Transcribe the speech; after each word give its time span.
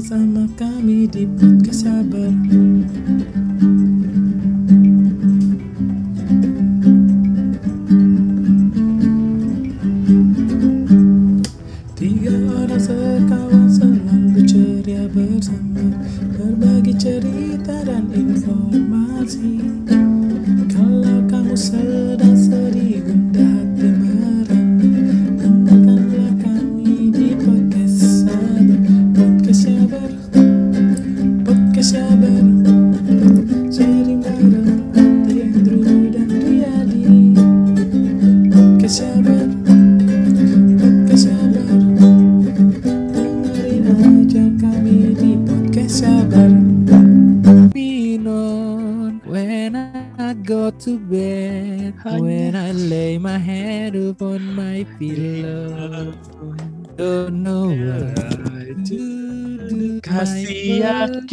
bersama 0.00 0.48
kami 0.56 1.04
di 1.12 1.28
podcast 1.36 1.84
sabar. 1.84 2.32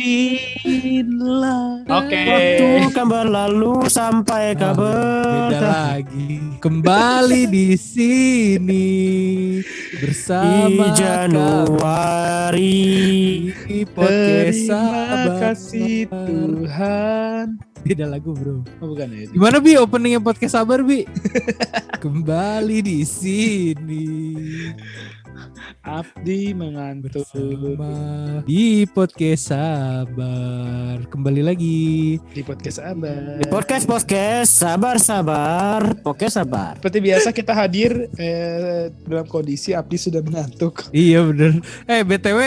Yakinlah 0.07 1.83
Oke. 1.87 2.21
Waktu 2.27 2.67
kan 2.95 3.05
berlalu 3.07 3.87
sampai 3.87 4.55
Beda 4.55 4.73
kabar 4.73 5.51
lagi. 5.51 6.39
Kembali 6.59 7.47
di 7.47 7.75
sini 7.79 8.87
di 9.61 9.97
bersama 9.99 10.91
Januari. 10.95 12.57
kami 12.57 13.53
di 13.67 13.79
podcast 13.87 14.57
Terima 14.57 14.71
sabar. 14.71 15.39
kasih 15.41 15.97
Tuhan 16.09 17.45
Beda 17.87 18.03
lagu 18.03 18.35
bro. 18.35 18.67
Oh 18.83 18.87
bukan 18.91 19.07
ya 19.15 19.31
Gimana 19.31 19.63
bi 19.63 19.79
openingnya 19.79 20.19
podcast 20.19 20.59
sabar 20.59 20.83
bi? 20.83 21.07
Kembali 22.03 22.83
di 22.83 23.07
sini 23.07 24.05
Abdi 25.85 26.51
mengantuk 26.51 27.23
bersama 27.29 27.89
di 28.43 28.83
podcast 28.89 29.53
sabar. 29.53 31.05
Kembali 31.07 31.41
lagi. 31.45 32.17
di 32.33 32.41
podcast 32.41 32.81
sabar 32.81 33.37
Di 33.37 33.45
podcast 33.45 33.85
podcast 33.85 34.49
sabar 34.51 34.95
sabar 34.97 35.81
podcast 36.01 36.41
sabar. 36.41 36.73
Seperti 36.81 36.99
biasa 36.99 37.29
kita 37.31 37.53
hadir 37.53 38.09
eh, 38.17 38.89
dalam 39.05 39.29
kondisi 39.29 39.77
Abdi 39.77 39.97
sudah 39.97 40.25
mengantuk 40.25 40.89
Iya 40.89 41.23
bener. 41.29 41.61
Eh 41.85 42.01
btw, 42.01 42.39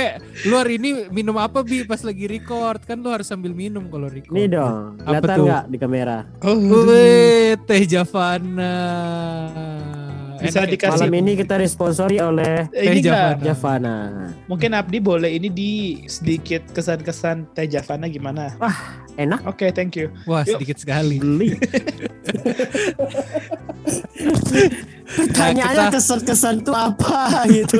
lu 0.50 0.54
hari 0.58 0.76
ini 0.82 1.06
minum 1.14 1.38
apa 1.38 1.62
bi 1.62 1.86
pas 1.86 2.02
lagi 2.02 2.26
record? 2.26 2.82
Kan 2.84 3.00
lu 3.00 3.08
harus 3.08 3.30
sambil 3.30 3.54
minum 3.54 3.86
kalau 3.88 4.10
record. 4.10 4.34
Nih 4.34 4.50
dong, 4.50 4.98
Apa 5.06 5.22
kelihatan 5.22 5.36
tuh? 5.38 5.46
nggak 5.46 5.64
di 5.70 5.78
kamera? 5.78 6.18
Oh 6.42 6.58
Wih, 6.58 7.54
teh 7.66 7.82
Javana. 7.86 8.74
Bisa 10.40 10.58
Enak 10.58 10.64
ya? 10.64 10.72
dikasih- 10.72 11.00
Malam 11.04 11.12
ini 11.14 11.30
kita 11.36 11.54
disponsori 11.56 12.16
oleh 12.18 12.66
Eh, 12.70 12.86
Teh 12.90 13.02
Javana. 13.02 13.38
Javana. 13.38 13.96
Mungkin 14.46 14.70
Abdi 14.72 14.98
boleh 14.98 15.30
ini 15.30 15.48
di 15.48 15.70
sedikit 16.06 16.64
kesan-kesan 16.70 17.50
Teh 17.52 17.66
Javana 17.66 18.06
gimana 18.06 18.54
Enak 19.14 19.44
Oke 19.44 19.68
thank 19.70 19.94
you 19.94 20.08
Wah 20.24 20.42
sedikit 20.42 20.76
sekali. 20.76 21.16
beli. 21.16 21.54
Pertanyaannya 25.10 25.86
kita- 25.86 25.94
kesan-kesan 25.94 26.54
tuh 26.62 26.72
apa 26.72 27.22
gitu? 27.48 27.78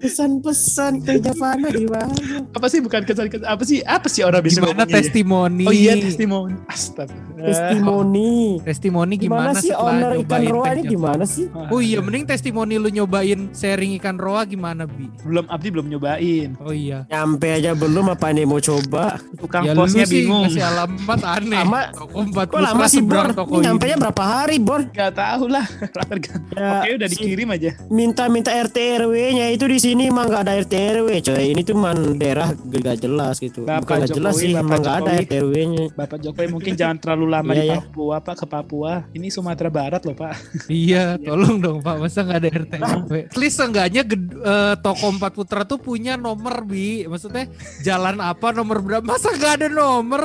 Pesan-pesan 0.00 1.04
ke 1.04 1.20
Javana 1.20 1.68
gimana? 1.70 2.12
Apa 2.50 2.66
sih 2.66 2.80
bukan 2.80 3.04
kesan-kesan 3.04 3.44
Apa 3.44 3.62
sih 3.62 3.78
Apa 3.80 4.08
sih 4.08 4.24
orang 4.24 4.40
bisa 4.40 4.58
Gimana 4.58 4.72
ngomongnya 4.74 4.88
ya? 4.90 4.96
testimoni? 4.98 5.64
Oh 5.64 5.74
iya 5.74 5.92
testimoni 5.94 6.56
Astaga 6.64 7.12
Testimoni. 7.36 8.60
Testimoni 8.60 9.14
Gimana, 9.16 9.52
gimana, 9.52 9.60
sih 9.60 9.72
owner 9.72 10.12
ikan 10.18 10.42
roa 10.46 10.66
ini 10.70 10.82
gimana 10.86 11.24
sih? 11.24 11.48
Oh 11.68 11.80
iya, 11.80 11.98
mending 11.98 12.24
testimoni 12.24 12.76
lu 12.76 12.88
nyobain 12.90 13.48
sharing 13.50 13.96
ikan 13.96 14.16
roa 14.16 14.44
gimana 14.44 14.84
bi? 14.84 15.08
Belum 15.20 15.44
Abdi 15.46 15.68
belum 15.70 15.86
nyobain 15.86 16.52
Oh 16.58 16.68
iya. 16.70 17.04
Nyampe 17.06 17.48
aja 17.50 17.72
belum 17.72 18.08
apa 18.10 18.28
nih 18.30 18.44
mau 18.44 18.58
coba? 18.58 19.16
Tukang 19.36 19.64
ya 19.64 19.72
lu 19.72 19.80
posnya 19.80 20.04
sih 20.04 20.20
bingung 20.22 20.48
kasih 20.48 20.64
alamat 20.66 21.20
aneh. 21.30 21.58
Lama. 21.58 21.80
Toko 21.92 22.18
Kok 22.46 22.60
lama 22.60 22.84
sih 22.86 23.00
Bor? 23.00 23.26
nyampe 23.56 23.84
nya 23.86 23.96
berapa 23.98 24.22
hari 24.22 24.56
Bor? 24.58 24.80
Gak 24.90 25.12
tahu 25.14 25.29
lah 25.46 25.66
Tergantung. 26.10 26.58
Ya, 26.58 26.82
Oke 26.82 26.90
udah 26.98 27.08
dikirim 27.08 27.48
aja 27.54 27.70
Minta-minta 27.86 28.50
RT 28.50 28.76
RW-nya 29.04 29.46
itu 29.54 29.64
di 29.70 29.78
sini 29.78 30.10
emang 30.10 30.26
nggak 30.26 30.42
ada 30.42 30.52
RT 30.64 30.74
RW 31.02 31.08
coy. 31.22 31.44
Ini 31.54 31.62
tuh 31.62 31.76
man 31.78 32.18
daerah 32.18 32.50
gak 32.54 32.98
jelas 33.02 33.38
gitu. 33.38 33.62
Bapak 33.62 33.84
Bukan 33.86 33.96
nggak 34.02 34.10
jelas 34.16 34.34
Jokowi, 34.34 34.42
sih, 34.42 34.50
Bapak 34.54 34.64
emang 34.66 34.80
nggak 34.80 34.96
ada 34.96 35.10
Jokowi. 35.10 35.22
RT 35.22 35.32
RW-nya. 35.44 35.84
Bapak 35.94 36.18
Jokowi 36.24 36.46
mungkin 36.50 36.72
jangan 36.74 36.96
terlalu 36.98 37.26
lama 37.30 37.50
Iya, 37.52 37.60
di 37.60 37.66
iya. 37.66 37.78
Papua 37.78 38.16
Pak 38.22 38.34
ke 38.40 38.46
Papua 38.48 38.92
Ini 39.12 39.26
Sumatera 39.30 39.70
Barat 39.70 40.02
loh 40.06 40.16
Pak 40.16 40.34
Iya, 40.84 41.04
tolong 41.20 41.56
dong 41.60 41.78
Pak, 41.84 41.96
masa 42.00 42.20
nggak 42.24 42.38
ada 42.40 42.48
RT 42.50 42.72
RW? 42.80 43.12
At 43.30 43.36
least 43.38 43.56
seenggaknya 43.60 44.02
eh, 44.08 44.74
toko 44.80 45.06
Empat 45.12 45.32
Putra 45.36 45.62
tuh 45.68 45.76
punya 45.76 46.16
nomor 46.16 46.64
bi, 46.64 47.04
maksudnya 47.04 47.46
jalan 47.82 48.18
apa 48.20 48.52
nomor 48.54 48.80
berapa? 48.80 49.04
Masa 49.04 49.34
nggak 49.34 49.52
ada 49.60 49.68
nomor? 49.68 50.22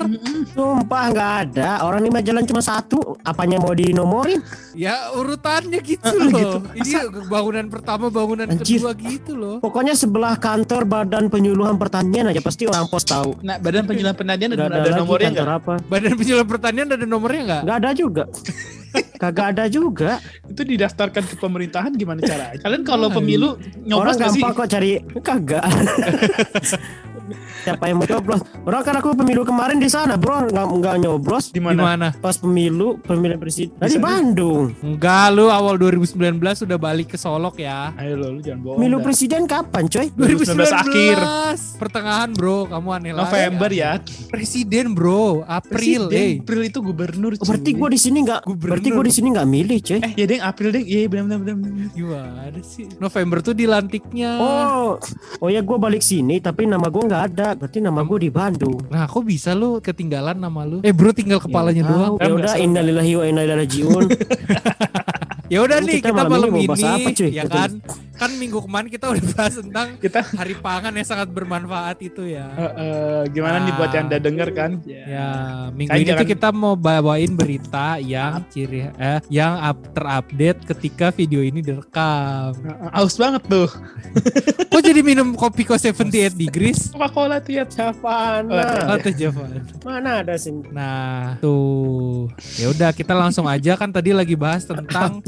Sumpah 0.53 1.03
nggak 1.11 1.31
ada. 1.49 1.69
Orang 1.83 2.05
ini 2.05 2.09
mah 2.13 2.23
jalan 2.23 2.43
cuma 2.45 2.61
satu. 2.61 3.17
Apanya 3.21 3.59
mau 3.59 3.73
dinomorin? 3.75 4.39
Ya 4.71 4.94
urutannya 5.13 5.79
gitu 5.79 6.03
Ah, 6.05 6.13
loh. 6.25 6.29
gitu. 6.31 6.57
Ini 6.75 6.91
bangunan 7.25 7.65
pertama, 7.67 8.07
bangunan 8.07 8.47
Anjir. 8.47 8.79
kedua 8.79 8.91
gitu 8.93 9.31
loh. 9.33 9.55
Pokoknya 9.59 9.93
sebelah 9.93 10.35
kantor 10.35 10.83
Badan 10.83 11.27
Penyuluhan 11.27 11.75
Pertanian 11.75 12.27
aja 12.27 12.39
pasti 12.39 12.65
orang 12.65 12.85
pos 12.85 13.03
tahu. 13.03 13.37
Nah 13.39 13.57
Badan 13.57 13.85
Penadian 13.85 14.51
Nggak 14.51 14.67
ada, 14.67 14.75
ada, 14.75 14.85
ada 14.85 14.91
nomornya 14.95 15.29
kantor 15.29 15.47
nggak? 15.47 15.61
apa? 15.61 15.73
Badan 15.85 16.13
Penyuluhan 16.13 16.47
Pertanian 16.47 16.87
ada 16.87 17.05
nomornya 17.05 17.41
nggak? 17.43 17.61
Nggak 17.63 17.77
ada 17.77 17.89
juga. 17.91 18.23
Kagak 19.15 19.47
ada 19.51 19.65
juga. 19.67 20.23
Itu 20.45 20.63
didaftarkan 20.63 21.23
ke 21.25 21.35
pemerintahan 21.35 21.91
gimana 21.93 22.19
caranya? 22.21 22.55
Kalian 22.55 22.83
kalau 22.83 23.07
pemilu 23.09 23.59
nyoblos 23.77 24.15
Orang 24.15 24.15
gak 24.17 24.31
sih? 24.31 24.39
gampang 24.39 24.53
kok 24.55 24.67
cari 24.69 24.91
kagak. 25.27 25.63
Siapa 27.63 27.89
yang 27.89 27.97
mau 27.97 28.05
nyoblos? 28.05 28.41
Orang 28.61 28.81
kan 28.81 28.95
aku 28.97 29.15
pemilu 29.15 29.41
kemarin 29.41 29.77
di 29.77 29.89
sana, 29.89 30.15
Bro. 30.15 30.49
Nggak 30.49 30.65
nggak 30.81 30.95
nyoblos. 31.01 31.49
Di 31.49 31.61
mana? 31.61 32.13
Pas 32.13 32.37
pemilu 32.37 32.97
pemilihan 33.01 33.39
presiden 33.39 33.73
Di? 33.77 33.97
Bandung. 33.97 34.73
Enggak, 34.79 35.33
lu 35.33 35.49
awal 35.49 35.75
2019 35.77 36.17
sudah 36.55 36.77
balik 36.77 37.13
ke 37.13 37.17
Solok 37.17 37.57
ya. 37.57 37.89
Ayo 37.97 38.15
lo, 38.15 38.27
lu 38.35 38.39
jangan 38.39 38.59
bohong. 38.61 38.77
Pemilu 38.77 38.97
dah. 38.99 39.03
presiden 39.03 39.41
kapan, 39.45 39.83
coy? 39.87 40.07
2019 40.13 40.69
akhir. 40.71 41.17
Pertengahan 41.75 42.29
bro, 42.31 42.69
kamu 42.69 42.87
aneh 42.91 43.11
lagi. 43.13 43.23
November 43.25 43.69
ya. 43.71 43.91
Presiden 44.29 44.93
bro, 44.93 45.41
April. 45.45 46.09
Presiden. 46.09 46.13
eh. 46.13 46.33
April 46.41 46.61
itu 46.65 46.79
gubernur. 46.81 47.31
Oh, 47.37 47.45
berarti 47.45 47.71
cuy. 47.71 47.79
gue 47.79 47.89
di 47.95 47.99
sini 47.99 48.17
nggak. 48.21 48.41
Gubernur. 48.45 48.71
Berarti 48.77 48.89
gue 48.91 49.03
di 49.05 49.13
sini 49.13 49.27
nggak 49.33 49.47
milih, 49.47 49.77
coy. 49.81 49.99
Eh 50.01 50.11
ya 50.13 50.25
deng 50.25 50.43
April 50.43 50.69
deng. 50.71 50.85
Iya 50.85 51.07
benar 51.07 51.25
benar 51.25 51.39
benar. 51.41 51.57
benar. 51.57 51.87
Gimana 51.95 52.61
sih? 52.61 52.85
November 52.97 53.37
tuh 53.41 53.53
dilantiknya. 53.53 54.31
Oh, 54.37 54.99
oh 55.41 55.49
ya 55.49 55.61
gue 55.61 55.77
balik 55.77 56.01
sini, 56.01 56.37
tapi 56.37 56.67
nama 56.67 56.85
gue 56.85 57.01
nggak 57.01 57.14
ada. 57.23 57.47
Berarti 57.55 57.79
nama 57.79 58.03
gue 58.03 58.19
di 58.27 58.31
Bandung. 58.33 58.79
Nah, 58.91 59.07
kok 59.07 59.23
bisa 59.23 59.55
lu 59.55 59.79
ketinggalan 59.79 60.35
nama 60.35 60.61
lu? 60.67 60.83
Eh, 60.83 60.91
bro 60.91 61.15
tinggal 61.15 61.39
kepalanya 61.39 61.83
Ya, 61.85 61.89
doang. 61.89 62.13
Ya 62.19 62.31
udah, 62.35 62.53
innalillahi 62.59 63.13
wa 63.15 63.23
inna 63.23 63.41
ilaihi 63.47 63.59
rajiun. 63.63 64.03
Ya 65.45 65.61
udah 65.61 65.77
nih, 65.77 66.01
kita 66.01 66.09
kita, 66.09 66.25
malam 66.25 66.49
malam 66.49 66.57
ini 66.57 66.65
ini, 66.65 66.89
apa, 66.89 67.09
cuy? 67.13 67.29
ya 67.29 67.43
kan? 67.45 67.71
Kan 68.15 68.31
minggu 68.33 68.59
kemarin 68.59 68.87
kita 68.87 69.05
udah 69.07 69.23
bahas 69.29 69.53
tentang 69.55 69.87
Kita 69.97 70.23
hari 70.23 70.55
pangan 70.55 70.91
yang 70.91 71.03
sangat 71.03 71.27
bermanfaat 71.27 71.99
itu 71.99 72.23
ya. 72.25 72.47
eh, 72.49 72.71
eh, 72.73 73.19
gimana 73.29 73.59
nih 73.59 73.73
buat 73.73 73.91
yang 73.91 74.07
udah 74.07 74.21
denger 74.21 74.49
kan? 74.51 74.71
Ya, 74.83 75.29
minggu 75.69 75.89
Kayak 75.89 75.99
ini 75.99 76.07
tuh 76.07 76.15
jangan- 76.17 76.31
kita 76.31 76.49
mau 76.49 76.73
bawain 76.73 77.31
berita 77.31 77.87
yang 77.97 78.39
ciri 78.47 78.87
eh 78.89 79.19
yang 79.29 79.55
up, 79.57 79.77
terupdate 79.91 80.63
ketika 80.65 81.11
video 81.11 81.39
ini 81.39 81.59
direkam. 81.59 82.55
Eh, 82.57 82.95
Aus 82.95 83.15
banget 83.15 83.43
tuh. 83.43 83.67
Kok 84.71 84.81
jadi 84.81 85.01
minum 85.01 85.31
kopi 85.33 85.63
kok 85.63 85.75
78 85.75 86.07
degrees? 86.33 86.89
Coca-Cola 86.89 87.39
tuh 87.39 87.53
ya. 87.53 87.63
Savana. 87.65 88.91
Oh, 88.91 88.97
teh 88.97 89.11
Javan. 89.13 89.63
Mana 89.81 90.19
ada 90.19 90.35
sih? 90.35 90.51
Nah, 90.69 91.35
tuh. 91.37 92.27
Ya 92.55 92.67
udah 92.69 92.91
kita 92.91 93.11
langsung 93.11 93.43
aja 93.45 93.75
kan 93.75 93.87
tadi 93.89 94.11
lagi 94.11 94.35
bahas 94.35 94.63
tentang 94.63 95.19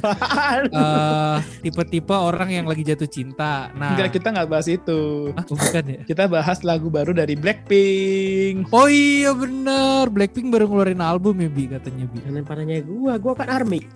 eh, 0.70 1.36
tipe-tipe 1.62 2.12
orang 2.12 2.50
yang 2.50 2.66
lagi 2.66 2.77
jatuh 2.84 3.10
cinta. 3.10 3.70
Nah, 3.74 3.96
Enggak 3.96 4.20
kita 4.20 4.28
nggak 4.34 4.50
bahas 4.50 4.68
itu. 4.68 5.32
Ah, 5.34 5.46
oh, 5.48 5.56
bukan 5.58 5.84
ya? 5.86 6.02
Kita 6.06 6.24
bahas 6.30 6.60
lagu 6.66 6.92
baru 6.92 7.14
dari 7.14 7.34
Blackpink. 7.38 8.70
Oh 8.74 8.90
iya 8.90 9.32
bener, 9.34 10.10
Blackpink 10.12 10.52
baru 10.52 10.68
ngeluarin 10.70 11.02
album 11.02 11.40
ya 11.42 11.50
Bi 11.50 11.66
katanya 11.70 12.06
Bi. 12.10 12.18
Jangan 12.26 12.44
parahnya 12.44 12.78
gua, 12.84 13.14
gua 13.18 13.34
kan 13.34 13.50
army. 13.50 13.82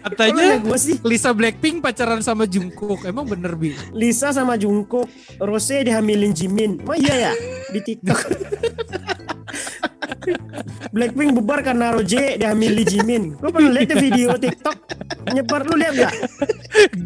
Katanya 0.00 0.58
gue 0.58 0.78
sih 0.80 0.96
Lisa 1.06 1.30
Blackpink 1.30 1.84
pacaran 1.84 2.20
sama 2.24 2.44
Jungkook. 2.48 3.06
Emang 3.06 3.28
bener 3.28 3.54
bi? 3.54 3.76
Lisa 3.94 4.34
sama 4.34 4.58
Jungkook, 4.58 5.06
Rose 5.38 5.86
dihamilin 5.86 6.34
Jimin. 6.34 6.82
Oh 6.84 6.96
iya 6.96 7.30
ya 7.30 7.32
di 7.70 7.80
TikTok. 7.80 8.20
Blackpink 10.90 11.30
bubar 11.36 11.62
karena 11.62 11.94
Roje 11.94 12.36
dihamili 12.36 12.82
Jimin. 12.86 13.38
Gue 13.38 13.50
pernah 13.50 13.70
lihat 13.70 13.94
video 13.98 14.34
TikTok 14.34 14.76
nyebar 15.30 15.62
lu 15.68 15.74
lihat 15.78 15.94
gak? 15.94 16.12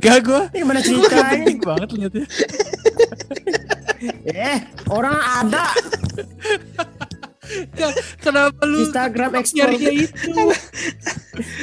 Gak 0.01 0.19
gue. 0.25 0.43
Ini 0.55 0.59
gimana 0.65 0.81
ceritanya? 0.81 1.31
Penting 1.31 1.61
banget 1.61 1.89
liatnya. 1.93 2.27
Eh, 4.29 4.61
orang 4.93 5.17
ada 5.17 5.73
Kenapa 8.21 8.63
lu 8.65 8.85
Instagram 8.85 9.37
explore 9.41 9.77
itu? 9.77 10.45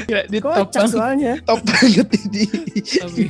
Gila, 0.07 0.21
di 0.27 0.39
top 0.43 0.67
kocak 0.69 0.81
banget, 0.83 0.93
soalnya. 0.93 1.33
top 1.47 1.61
banget 1.63 2.07
ini. 2.27 2.43
Tapi, 2.81 3.23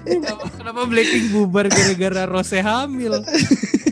kenapa, 0.00 0.44
kenapa 0.54 0.80
Blackpink 0.86 1.26
bubar 1.34 1.66
gara-gara 1.68 2.22
Rose 2.30 2.58
hamil? 2.60 3.24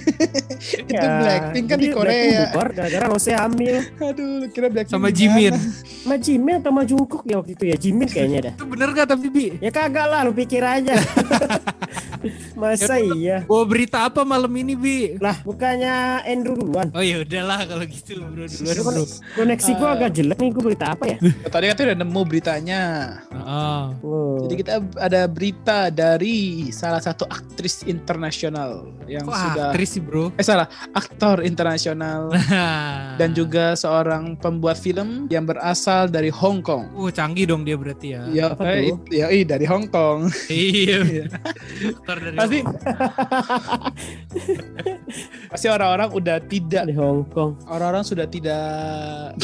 itu 0.83 0.93
Ya, 0.93 1.19
Blackpink 1.19 1.67
kan 1.67 1.79
di 1.79 1.89
Korea. 1.91 2.49
bubar 2.49 2.69
gara-gara 2.73 3.07
Rose 3.09 3.33
hamil. 3.33 3.77
Aduh, 3.99 4.43
lu 4.43 4.47
kira 4.49 4.69
Blackpink 4.69 4.93
Sama 4.93 5.09
Jimin. 5.11 5.55
mana? 5.55 6.05
Ma 6.05 6.17
Jimin 6.17 6.55
atau 6.59 6.71
Ma 6.71 6.83
Jungkook 6.83 7.23
ya 7.25 7.39
waktu 7.39 7.53
itu 7.55 7.65
ya? 7.67 7.77
Jimin 7.77 8.09
kayaknya 8.09 8.39
dah. 8.51 8.55
Itu 8.55 8.67
bener 8.67 8.89
gak 8.93 9.09
tapi 9.09 9.27
Bi? 9.29 9.47
Ya 9.59 9.71
kagak 9.71 10.07
lah, 10.07 10.21
lu 10.23 10.33
pikir 10.33 10.61
aja. 10.61 10.95
Masa 12.55 13.03
iya? 13.03 13.43
Bawa 13.45 13.65
berita 13.67 14.07
apa 14.07 14.23
malam 14.23 14.51
ini 14.55 14.79
Bi? 14.79 15.19
Lah, 15.19 15.35
bukannya 15.43 16.23
Andrew 16.23 16.55
duluan. 16.55 16.89
Oh 16.95 17.03
ya 17.03 17.23
udahlah 17.23 17.67
kalau 17.67 17.85
gitu 17.85 18.23
bro 18.23 18.47
duluan 18.47 18.77
bro. 18.79 19.05
Koneksi 19.35 19.71
gua 19.75 19.89
agak 19.99 20.11
jelek 20.15 20.39
nih, 20.39 20.51
gua 20.55 20.63
berita 20.63 20.87
apa 20.95 21.05
ya? 21.09 21.17
Tadi 21.53 21.65
kan 21.67 21.77
udah 21.83 21.99
nemu 21.99 22.21
beritanya. 22.23 22.83
Oh. 23.35 24.39
Jadi 24.47 24.55
kita 24.55 24.73
ada 24.97 25.21
berita 25.27 25.91
dari 25.91 26.69
salah 26.71 27.03
satu 27.03 27.27
aktris 27.27 27.83
internasional 27.85 28.87
yang 29.11 29.27
sudah 29.27 29.75
aktris 29.75 29.92
sih 29.93 30.01
bro? 30.01 30.33
eh 30.41 30.45
salah, 30.45 30.65
aktor 30.97 31.45
internasional 31.45 32.33
dan 33.21 33.37
juga 33.37 33.77
seorang 33.77 34.41
pembuat 34.41 34.81
film 34.81 35.29
yang 35.29 35.45
berasal 35.45 36.09
dari 36.09 36.33
Hong 36.33 36.65
Kong. 36.65 36.89
Uh 36.97 37.13
canggih 37.13 37.45
dong 37.45 37.69
dia 37.69 37.77
berarti 37.77 38.17
ya. 38.17 38.23
Ya, 38.33 38.45
Apa 38.57 38.65
eh, 38.73 38.97
ya, 39.13 39.29
eh, 39.29 39.45
dari 39.45 39.69
Hong 39.69 39.85
Kong. 39.93 40.29
Iya. 40.53 41.29
Aktor 41.93 42.17
dari 42.23 42.37
Pasti 42.39 42.59
pasti 45.53 45.67
orang-orang 45.69 46.09
udah 46.13 46.37
tidak 46.49 46.83
di 46.89 46.95
Hong 46.97 47.29
Kong. 47.29 47.61
orang-orang 47.69 48.05
sudah 48.05 48.25
tidak 48.25 49.37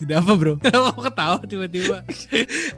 Tidak 0.00 0.16
apa 0.18 0.32
bro? 0.34 0.54
Kenapa 0.58 0.98
ketawa 0.98 1.38
tiba-tiba? 1.44 2.02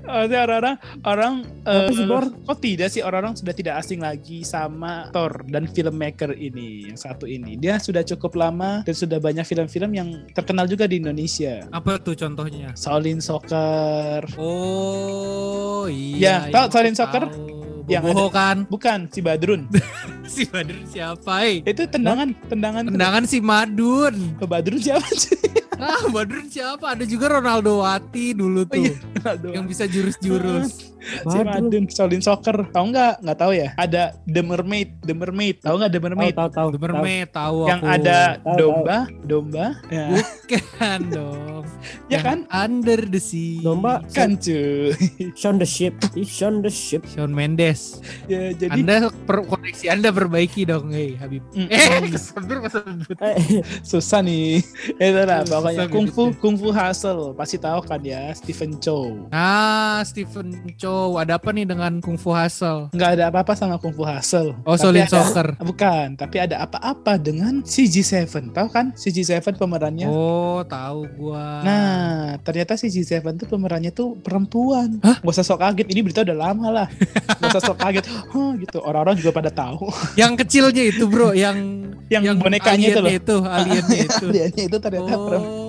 Maksudnya 0.05 0.41
orang-orang 0.45 0.77
orang 1.05 1.35
eh, 1.65 1.89
sih, 1.93 2.05
Bor? 2.05 2.25
kok 2.29 2.59
tidak 2.61 2.89
sih 2.91 3.03
orang-orang 3.05 3.37
sudah 3.39 3.55
tidak 3.55 3.75
asing 3.81 4.01
lagi 4.03 4.45
sama 4.45 5.09
Thor 5.15 5.47
dan 5.49 5.71
filmmaker 5.71 6.35
ini 6.37 6.91
yang 6.91 6.99
satu 7.05 7.29
ini. 7.29 7.61
Dia 7.61 7.77
sudah 7.77 8.01
cukup 8.01 8.33
lama 8.35 8.81
dan 8.81 8.97
sudah 8.97 9.21
banyak 9.21 9.45
film-film 9.45 9.93
yang 9.93 10.09
terkenal 10.33 10.65
juga 10.65 10.89
di 10.89 10.97
Indonesia. 10.97 11.69
Apa 11.69 12.01
tuh 12.01 12.17
contohnya? 12.17 12.73
Shaolin 12.73 13.21
Soccer. 13.21 14.25
Oh 14.41 15.85
Ya, 15.85 16.49
iya. 16.49 16.49
tahu 16.49 16.65
iya, 16.65 16.73
Shaolin 16.73 16.97
Soccer? 16.97 17.25
tahu. 17.29 17.53
Yang 17.85 18.03
Boboho 18.09 18.33
kan? 18.33 18.57
Bukan 18.65 19.13
si 19.13 19.21
Badrun. 19.21 19.69
Si 20.25 20.49
Badrun 20.49 20.89
siapa? 20.89 21.45
eh? 21.45 21.61
Itu 21.61 21.85
tendangan, 21.85 22.33
tendangan. 22.49 22.89
Tendangan 22.89 23.23
si 23.29 23.45
Madun. 23.45 24.41
Ke 24.41 24.49
Badrun 24.49 24.81
siapa 24.81 25.05
sih? 25.13 25.37
Ah, 25.75 26.07
Badrun 26.09 26.49
siapa? 26.49 26.97
Ada 26.97 27.05
juga 27.05 27.29
Ronaldo 27.29 27.85
Wati 27.85 28.33
dulu 28.33 28.65
tuh. 28.65 28.79
iya. 28.89 28.95
Ronaldo. 29.25 29.49
Yang 29.57 29.65
bisa 29.73 29.85
jurus-jurus. 29.89 30.73
Si 31.05 31.37
Madun, 31.45 31.85
Shaolin 31.85 32.25
Soccer. 32.25 32.65
Tahu 32.73 32.85
nggak? 32.89 33.21
Nggak 33.21 33.37
tahu 33.37 33.53
ya. 33.53 33.77
Ada 33.77 34.17
The 34.25 34.41
Mermaid, 34.41 35.05
The 35.05 35.13
Mermaid. 35.13 35.61
Tahu 35.61 35.77
nggak 35.77 35.93
The 35.93 36.01
Mermaid? 36.01 36.33
tahu 36.33 36.49
tahu. 36.49 36.69
The 36.73 36.81
Mermaid 36.81 37.29
tahu 37.29 37.57
Yang 37.69 37.81
aku. 37.85 37.93
ada 37.93 38.19
Tahu, 38.41 38.57
domba, 38.57 38.99
domba. 39.29 39.67
Ya, 39.93 40.05
Bukan 40.17 41.01
dong. 41.13 41.63
ya 42.09 42.17
Yang 42.17 42.25
kan? 42.25 42.39
Under 42.49 43.01
the 43.05 43.21
Sea. 43.21 43.61
Domba. 43.61 44.01
Kan 44.17 44.41
cuy. 44.41 44.97
Shaun 45.37 45.61
the 45.61 45.69
Ship. 45.69 45.93
Shaun 46.25 46.65
the 46.65 46.73
Ship. 46.73 47.05
Shawn 47.05 47.37
Mendes. 47.37 48.01
Ya, 48.25 48.57
jadi 48.57 48.81
Anda 48.81 49.13
per, 49.13 49.45
koneksi 49.45 49.87
Anda 49.93 50.09
perbaiki 50.09 50.65
dong, 50.65 50.89
hei 50.89 51.21
Habib. 51.21 51.45
Mm. 51.53 51.69
Eh, 51.69 52.01
kesebut 52.17 52.65
masa 52.65 52.81
sebut. 52.81 53.17
Eh, 53.21 53.61
susah 53.85 54.25
nih. 54.25 54.65
Itu 54.97 55.21
lah 55.21 55.45
Susah 55.45 55.61
pokoknya 55.61 55.87
kungfu 55.93 56.23
kungfu 56.41 56.73
hustle 56.73 57.37
pasti 57.37 57.61
tahu 57.61 57.85
kan 57.85 58.01
ya 58.01 58.33
Stephen 58.33 58.81
Chow. 58.81 59.14
Ah, 59.29 59.99
Stephen 60.03 60.55
Chow. 60.75 61.17
Ada 61.17 61.37
apa 61.37 61.51
nih 61.51 61.67
dengan 61.67 61.99
Kung 61.99 62.15
Fu 62.15 62.31
Hustle? 62.31 62.87
Nggak 62.91 63.11
ada 63.13 63.25
apa-apa 63.29 63.53
sama 63.53 63.77
kungfu 63.77 64.03
hustle. 64.03 64.55
Oh, 64.63 64.73
Tapi 64.73 64.81
Shaolin 64.95 65.03
ada- 65.03 65.11
Soccer. 65.11 65.49
Bukan, 65.59 66.07
tapi 66.15 66.37
ada 66.39 66.57
apa-apa 66.61 67.17
dengan 67.17 67.61
CG7. 67.61 68.31
Tahu 68.51 68.69
kan 68.69 68.95
CG7 68.95 69.55
pemerannya? 69.55 70.07
Oh, 70.07 70.63
tahu 70.63 71.11
gua. 71.17 71.61
Nah, 71.61 71.99
ternyata 72.41 72.75
CG7 72.75 73.11
tuh 73.37 73.49
pemerannya 73.49 73.91
tuh 73.91 74.15
perempuan. 74.17 75.03
Hah? 75.03 75.19
Gak 75.19 75.33
usah 75.33 75.43
sok 75.45 75.59
kaget, 75.61 75.87
ini 75.89 76.01
berita 76.01 76.23
udah 76.23 76.39
lama 76.41 76.67
lah. 76.73 76.87
Gak 77.35 77.49
usah 77.51 77.63
sok 77.65 77.79
kaget, 77.81 78.05
Hah, 78.07 78.53
gitu. 78.57 78.79
Orang-orang 78.81 79.19
juga 79.19 79.31
pada 79.33 79.51
tahu. 79.51 79.91
yang 80.15 80.35
kecilnya 80.35 80.85
itu, 80.85 81.11
Bro, 81.11 81.35
yang 81.35 81.91
Yang 82.07 82.39
bonekanya 82.39 82.87
itu 82.89 83.01
loh. 83.01 83.11
itu, 83.11 83.37
aliennya 83.41 83.99
itu. 84.05 84.25
Aliennya 84.31 84.65
itu 84.69 84.77
ternyata 84.79 85.15
perempuan. 85.17 85.64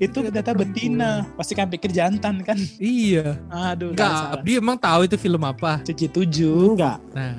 Itu 0.00 0.18
ternyata 0.24 0.50
betina. 0.54 1.10
Pasti 1.36 1.52
kan 1.54 1.66
pikir 1.70 1.90
jantan 1.90 2.42
kan. 2.42 2.58
Iya. 2.78 3.38
Aduh, 3.50 3.92
nggak 3.94 4.08
Enggak. 4.08 4.34
Abdi 4.40 4.52
emang 4.58 4.76
tahu 4.78 5.00
itu 5.06 5.16
film 5.20 5.42
apa. 5.44 5.82
CG7 5.84 6.38
enggak. 6.74 6.98
Nah, 7.14 7.34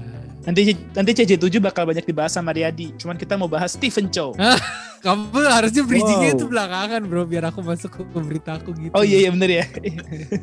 Nanti 0.46 0.78
nanti 0.94 1.12
CJ7 1.18 1.58
bakal 1.58 1.90
banyak 1.90 2.06
dibahas 2.06 2.30
sama 2.30 2.54
Riyadi. 2.54 2.94
Cuman 3.02 3.18
kita 3.18 3.34
mau 3.34 3.50
bahas 3.50 3.74
Stephen 3.74 4.06
Chow. 4.14 4.38
kamu 5.06 5.38
harusnya 5.46 5.84
bridgingnya 5.86 6.34
Wow. 6.34 6.38
itu 6.42 6.46
belakangan, 6.50 7.02
Bro, 7.06 7.30
biar 7.30 7.46
aku 7.48 7.62
masuk 7.62 7.94
ke 7.94 8.18
berita 8.18 8.58
aku 8.58 8.74
gitu. 8.74 8.90
Oh 8.92 9.06
iya 9.06 9.22
iya 9.22 9.30
bener 9.30 9.50
ya. 9.54 9.66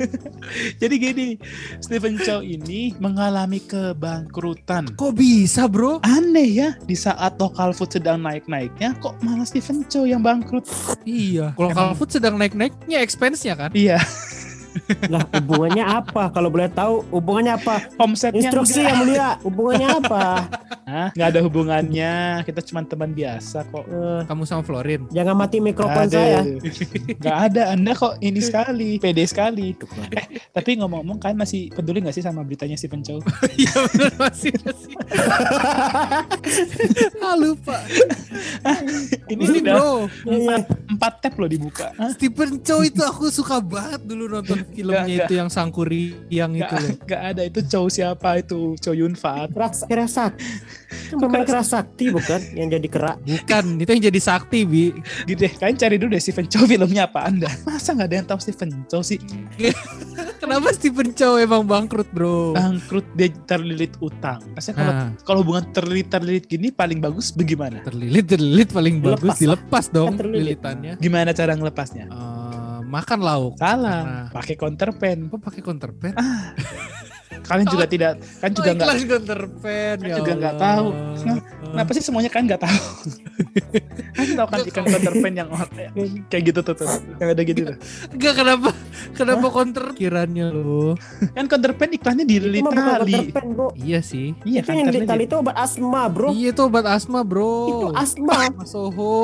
Jadi 0.81 0.95
gini, 0.97 1.29
Stephen 1.83 2.15
Chow 2.17 2.39
ini 2.41 2.95
mengalami 2.97 3.59
kebangkrutan. 3.59 4.95
Kok 4.95 5.13
bisa, 5.13 5.67
Bro? 5.67 5.99
Aneh 6.01 6.47
ya, 6.47 6.69
di 6.81 6.95
saat 6.95 7.35
local 7.37 7.75
food 7.75 7.91
sedang 7.91 8.23
naik-naiknya, 8.23 8.95
kok 9.03 9.19
malah 9.21 9.43
Stephen 9.43 9.83
Chow 9.87 10.07
yang 10.07 10.23
bangkrut? 10.23 10.63
Iya. 11.03 11.59
Kalau 11.59 11.71
Emang- 11.75 11.99
food 11.99 12.15
sedang 12.15 12.39
naik-naiknya 12.39 13.03
expense-nya 13.03 13.59
kan? 13.59 13.71
Iya, 13.75 13.99
Lah, 15.07 15.23
hubungannya 15.31 15.85
apa? 15.85 16.29
Kalau 16.29 16.49
boleh 16.49 16.69
tahu, 16.69 17.07
hubungannya 17.11 17.55
apa? 17.55 17.75
homesteadnya 17.95 18.43
Instruksi 18.43 18.77
enggak. 18.77 18.87
yang 18.87 18.97
mulia, 18.99 19.29
hubungannya 19.41 19.89
apa? 19.99 20.23
Hah? 20.83 21.09
Nggak 21.13 21.29
ada 21.29 21.39
hubungannya. 21.41 22.13
Kita 22.43 22.59
cuma 22.63 22.81
teman 22.83 23.11
biasa 23.11 23.63
kok. 23.65 23.85
Eh, 23.85 24.21
Kamu 24.25 24.43
sama 24.43 24.61
Florin. 24.63 25.07
jangan 25.09 25.35
mati 25.35 25.57
mikrofon 25.59 26.05
Nggak 26.05 26.11
saya. 26.11 26.39
ada. 26.39 26.51
Nggak 27.15 27.37
ada. 27.43 27.63
Anda 27.71 27.91
kok 27.93 28.13
ini 28.19 28.39
sekali, 28.39 28.89
pede 28.97 29.23
sekali. 29.25 29.73
Eh, 30.11 30.25
tapi 30.49 30.77
ngomong-ngomong 30.77 31.19
kan 31.19 31.33
masih 31.35 31.69
peduli 31.69 32.01
nggak 32.01 32.13
sih 32.13 32.21
sama 32.21 32.41
beritanya 32.41 32.75
Stephen 32.75 33.01
Chow? 33.01 33.21
Iya 33.53 33.73
benar 33.87 34.11
masih 34.19 34.51
masih. 34.59 34.93
ah 37.23 37.35
lupa. 37.35 37.77
ini 39.29 39.43
Ini 39.45 39.59
bro, 39.63 40.07
Iya, 40.25 40.57
empat 41.03 41.19
tab 41.19 41.35
loh 41.35 41.51
dibuka. 41.51 41.91
Stephen 42.15 42.63
Chow 42.63 42.79
itu 42.81 43.03
aku 43.03 43.27
suka 43.29 43.59
banget 43.59 44.07
dulu 44.07 44.31
nonton 44.31 44.63
filmnya 44.65 45.03
Nggak, 45.03 45.27
itu 45.27 45.33
yang 45.35 45.51
Sangkuri 45.51 46.15
yang 46.31 46.55
itu 46.55 46.71
loh. 46.71 46.91
Gak, 46.95 47.03
gak 47.05 47.23
ada 47.29 47.43
itu 47.43 47.61
Chow 47.67 47.91
siapa 47.91 48.39
itu 48.39 48.79
Chow 48.79 48.95
Yun 48.95 49.13
Fat. 49.13 49.51
Keras, 49.51 49.83
keras 49.83 50.15
sakti. 50.15 50.47
Kan 51.11 51.19
pemain 51.19 51.43
keras 51.43 51.73
sakti 51.73 52.05
bukan 52.09 52.39
yang 52.53 52.69
jadi 52.71 52.85
kerak. 52.87 53.17
Bukan, 53.19 53.65
itu 53.77 53.91
yang 53.91 54.05
jadi 54.07 54.21
sakti 54.21 54.63
bi. 54.63 54.95
Gitu 55.25 55.41
deh, 55.41 55.53
kalian 55.53 55.75
cari 55.75 55.97
dulu 55.97 56.13
deh 56.13 56.21
Stephen 56.21 56.47
Chow 56.47 56.63
filmnya 56.63 57.05
apa 57.05 57.27
anda? 57.27 57.51
Masa 57.65 57.93
nggak 57.93 58.07
ada 58.07 58.17
yang 58.17 58.29
tahu 58.29 58.39
Stephen 58.39 58.71
Chow 58.87 59.03
sih? 59.03 59.19
Kenapa 60.39 60.71
Stephen 60.71 61.11
Chow 61.13 61.35
emang 61.37 61.65
bangkrut 61.65 62.07
bro? 62.11 62.53
Bangkrut 62.53 63.07
dia 63.15 63.31
terlilit 63.45 63.95
utang. 63.99 64.39
Maksudnya 64.53 64.77
kalau 64.77 64.91
Nah, 64.93 65.09
kalau 65.25 65.39
hubungan 65.41 65.65
terlilit 65.73 66.09
terlilit 66.09 66.45
gini 66.45 66.69
paling 66.69 67.01
bagus 67.01 67.33
bagaimana? 67.33 67.81
terlilit 67.83 68.29
terlilit 68.29 68.69
paling 68.69 69.01
Dilepas 69.01 69.17
bagus 69.17 69.31
lah. 69.31 69.39
dilepas 69.41 69.85
dong 69.89 70.09
Kan 70.11 70.19
terlilit. 70.21 70.45
lilitannya. 70.53 70.92
Gimana 70.99 71.31
cara 71.31 71.53
ngelepasnya? 71.53 72.07
Eh, 72.09 72.79
makan 72.85 73.21
lauk. 73.21 73.55
Salah, 73.57 74.01
Nah. 74.03 74.27
pakai 74.31 74.55
counterpen. 74.55 75.31
Apa 75.31 75.39
pakai 75.41 75.61
counterpen? 75.61 76.13
Kalian 77.43 77.67
juga 77.67 77.87
tidak, 77.91 78.13
kan 78.39 78.51
juga 78.51 78.71
oh, 78.71 78.75
nggak. 78.77 78.87
iklan 78.87 79.01
counterpen. 79.09 79.97
Kan 79.99 80.09
ya 80.09 80.17
juga 80.17 80.33
nggak 80.37 80.55
Allah. 80.55 80.65
tahu. 80.69 80.87
Kenapa 81.73 81.91
sih 81.97 82.05
semuanya 82.05 82.29
kan 82.29 82.45
nggak 82.45 82.61
tahu? 82.61 82.85
kan 84.13 84.27
tahu 84.37 84.49
kan 84.53 84.61
ikan 84.69 84.85
counterpen 84.85 85.33
yang 85.33 85.49
kayak 86.29 86.43
gitu 86.53 86.61
tuh, 86.61 86.75
tuh, 86.77 86.89
yang 87.17 87.33
ada 87.33 87.43
gitu 87.43 87.61
tuh. 87.65 87.77
Enggak 88.13 88.35
kenapa 88.37 88.69
kenapa 89.17 89.47
counter 89.49 89.85
kiranya 89.97 90.53
lo? 90.53 90.95
Kan 91.33 91.49
counterpen 91.49 91.97
iklannya 91.97 92.25
di 92.29 92.37
Itu. 92.39 93.67
Iya 93.81 94.01
sih. 94.05 94.37
Iya 94.45 94.61
kan 94.61 94.85
yang 94.85 94.93
ditali 94.93 95.25
itu 95.25 95.37
obat 95.41 95.57
asma, 95.57 96.13
bro. 96.13 96.29
Iya 96.37 96.53
itu 96.53 96.63
obat 96.63 96.85
asma 96.85 97.21
bro. 97.25 97.57
Itu 97.73 97.87
asma. 97.97 98.53
Mas 98.53 98.69
Soho. 98.69 99.17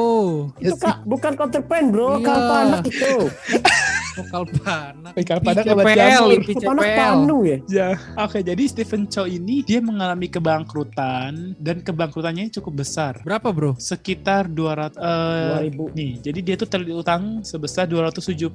Ya 0.56 0.72
Itu 0.72 0.76
kak, 0.80 1.04
bukan 1.04 1.32
counterpen, 1.36 1.92
bro. 1.92 2.16
Iya. 2.16 2.24
Kalau 2.24 2.54
anak 2.56 2.82
itu. 2.88 3.14
Lokal 4.18 4.42
panak 4.58 5.12
obat 5.14 5.86
IPCPL, 5.86 5.96
jamur. 5.96 6.34
Panas 6.34 6.84
IPCPL. 6.84 6.98
panu 6.98 7.38
ya. 7.46 7.58
Ya, 7.68 7.88
oke. 8.18 8.38
Jadi 8.42 8.62
Stephen 8.66 9.02
Chow 9.06 9.24
ini 9.24 9.62
dia 9.62 9.78
mengalami 9.78 10.26
kebangkrutan 10.26 11.54
dan 11.56 11.80
kebangkrutannya 11.80 12.50
cukup 12.50 12.82
besar. 12.82 13.22
Berapa 13.22 13.54
bro? 13.54 13.72
Sekitar 13.78 14.50
200 14.50 14.98
eh 14.98 15.70
2000. 15.70 15.94
nih. 15.94 16.12
Jadi 16.22 16.38
dia 16.42 16.54
tuh 16.56 16.68
terutang 16.68 17.40
sebesar 17.42 17.86
270 17.86 18.50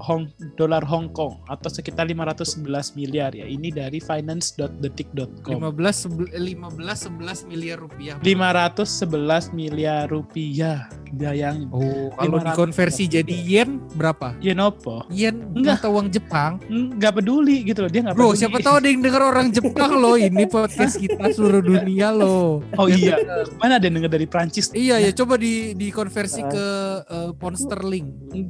Hong 0.00 0.24
dolar 0.56 0.82
Hong 0.84 1.12
Kong 1.12 1.44
atau 1.46 1.68
sekitar 1.68 2.08
511 2.08 2.96
miliar 2.96 3.36
ya. 3.36 3.44
Ini 3.44 3.68
dari 3.68 4.00
finance.detik.com. 4.00 5.58
15 5.60 5.96
sebel- 5.96 6.32
15 6.32 6.98
11 7.10 7.44
miliar 7.44 7.76
rupiah. 7.78 8.16
511 8.22 9.52
miliar 9.52 10.08
rupiah. 10.08 10.88
Bayangin. 11.12 11.68
Oh, 11.68 12.08
kalau 12.16 12.40
500 12.40 12.48
dikonversi 12.56 13.04
jadi 13.04 13.36
yen 13.36 13.84
berapa? 13.92 14.32
Ya 14.40 14.56
nopo? 15.02 15.12
Yen 15.12 15.36
Enggak. 15.52 15.74
mata 15.76 15.88
uang 15.88 16.06
Jepang. 16.08 16.52
Nggak 16.64 17.12
peduli 17.14 17.56
gitu 17.62 17.78
loh. 17.80 17.90
Dia 17.90 18.00
nggak 18.02 18.14
Bro, 18.14 18.26
peduli. 18.28 18.38
siapa 18.38 18.56
tahu 18.58 18.74
ada 18.76 18.88
yang 18.88 19.00
denger 19.00 19.22
orang 19.24 19.46
Jepang 19.50 19.92
loh. 19.94 20.14
Ini 20.14 20.44
podcast 20.46 20.94
kita 20.96 21.24
seluruh 21.30 21.60
dunia 21.60 22.08
loh. 22.10 22.62
Oh 22.74 22.86
iya. 22.86 23.18
Mana 23.56 23.76
ada 23.76 23.84
yang 23.84 23.98
denger 23.98 24.12
dari 24.12 24.26
Prancis? 24.26 24.70
Iya 24.70 24.98
ya, 24.98 25.10
coba 25.12 25.34
di 25.34 25.72
dikonversi 25.72 26.40
ke 26.44 26.66
eh, 27.02 27.30
pound 27.34 27.56
sterling. 27.56 28.06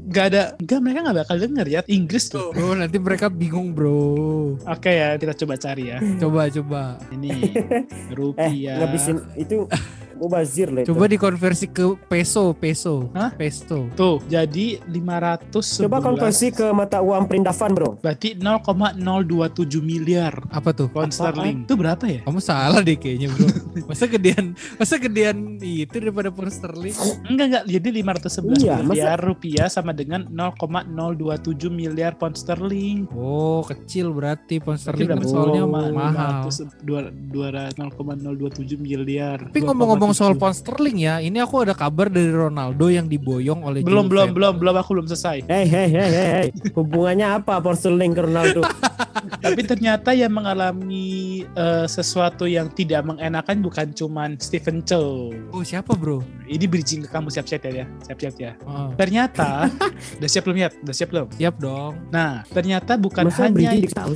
Nggak 0.09 0.25
ada. 0.29 0.43
Nggak, 0.57 0.79
mereka 0.81 0.99
nggak 1.03 1.17
bakal 1.23 1.37
denger 1.39 1.67
ya. 1.69 1.81
Inggris 1.87 2.29
tuh. 2.29 2.53
Bro, 2.53 2.77
nanti 2.77 2.97
mereka 2.97 3.27
bingung, 3.27 3.73
Bro. 3.73 4.05
Oke 4.63 4.93
ya, 4.93 5.17
kita 5.17 5.33
coba 5.35 5.55
cari 5.57 5.85
ya. 5.89 5.99
Coba 6.19 6.47
coba. 6.49 6.83
Ini 7.09 7.31
Eh, 7.63 8.15
rupiah. 8.15 8.77
ngabisin 8.79 9.19
itu 9.35 9.65
mubazir 10.15 10.69
lah 10.69 10.83
itu. 10.83 10.91
Coba 10.91 11.05
dikonversi 11.07 11.67
ke 11.67 11.97
peso, 12.07 12.53
peso. 12.53 13.09
Hah? 13.13 13.31
Peso. 13.33 13.89
Tuh, 13.93 14.21
jadi 14.27 14.81
511. 14.85 15.85
Coba 15.85 15.99
konversi 15.99 16.49
ke 16.49 16.69
mata 16.71 16.99
uang 16.99 17.27
perindavan, 17.27 17.71
Bro. 17.73 17.91
Berarti 17.99 18.35
0,027 18.35 19.81
miliar 19.81 20.35
Apa 20.49 20.71
tuh? 20.71 20.89
pound 20.89 21.11
sterling. 21.11 21.65
Itu 21.65 21.75
berapa 21.75 22.05
ya? 22.05 22.21
Kamu 22.23 22.39
salah 22.39 22.81
deh 22.81 22.95
kayaknya, 22.95 23.29
Bro. 23.29 23.47
Masa 23.85 24.05
gedean, 24.07 24.47
masa 24.77 24.95
gedean 24.97 25.57
itu 25.59 25.93
daripada 25.93 26.29
pound 26.29 26.53
sterling? 26.53 26.95
Enggak 27.25 27.47
enggak, 27.49 27.65
jadi 27.67 27.89
511 27.95 28.61
Iya, 28.63 28.77
masa- 28.79 28.85
miliar 28.85 29.19
rupiah 29.19 29.67
sama 29.67 29.93
dengan 29.93 30.29
0,027 30.29 31.69
miliar 31.69 32.15
pound 32.15 32.37
sterling. 32.37 33.09
Oh, 33.13 33.65
kecil 33.65 34.13
berarti 34.13 34.59
pound 34.59 34.79
sterling 34.79 35.09
kan 35.09 35.21
soalnya 35.23 35.65
mahal. 35.67 36.49
0,027 36.85 38.77
miliar. 38.77 39.39
Tapi 39.49 39.61
ngomong-ngomong 39.61 40.12
soal 40.17 40.33
pound 40.39 40.57
sterling 40.57 40.97
ya, 41.03 41.19
ini 41.21 41.41
aku 41.43 41.67
ada 41.67 41.75
kabar 41.77 42.09
dari 42.09 42.31
Ronaldo 42.31 42.89
yang 42.89 43.11
diboyong 43.11 43.67
oleh 43.67 43.81
belum 43.85 44.09
Juve. 44.09 44.13
belum 44.13 44.29
belum 44.33 44.55
belum 44.63 44.75
aku 44.79 44.91
belum 44.97 45.07
selesai. 45.11 45.45
Hei, 45.49 45.67
hei, 45.69 45.89
hei, 45.91 46.11
hei. 46.11 46.47
Hubungannya 46.73 47.43
apa 47.43 47.61
pound 47.61 47.77
sterling 47.77 48.13
ke 48.17 48.23
Ronaldo? 48.25 48.63
Tapi 49.45 49.61
ternyata 49.67 50.15
yang 50.15 50.33
mengalami 50.33 51.43
eh, 51.45 51.87
sesuatu 51.91 52.47
yang 52.47 52.71
tidak 52.71 53.03
mengenakan 53.05 53.59
bukan 53.59 53.91
cuman 53.91 54.39
Stephen 54.39 54.87
Chow. 54.87 55.35
Oh, 55.51 55.63
siapa, 55.67 55.99
Bro? 55.99 56.23
Ini 56.49 56.65
bridging 56.71 57.05
ke 57.05 57.09
kamu 57.11 57.29
siap-siap 57.29 57.63
ya, 57.67 57.85
ya. 57.85 57.87
siap-siap 58.07 58.35
ya. 58.39 58.53
Oh, 58.65 58.95
Ternyata, 58.95 59.67
udah 60.19 60.31
siap 60.31 60.47
belum 60.47 60.59
ya? 60.59 60.69
Udah 60.83 60.95
siap 60.95 61.09
belum? 61.11 61.27
siap 61.37 61.55
dong. 61.59 61.93
Nah, 62.09 62.47
ternyata 62.49 62.97
bukan 62.97 63.29
Masa 63.29 63.51
hanya? 63.51 63.75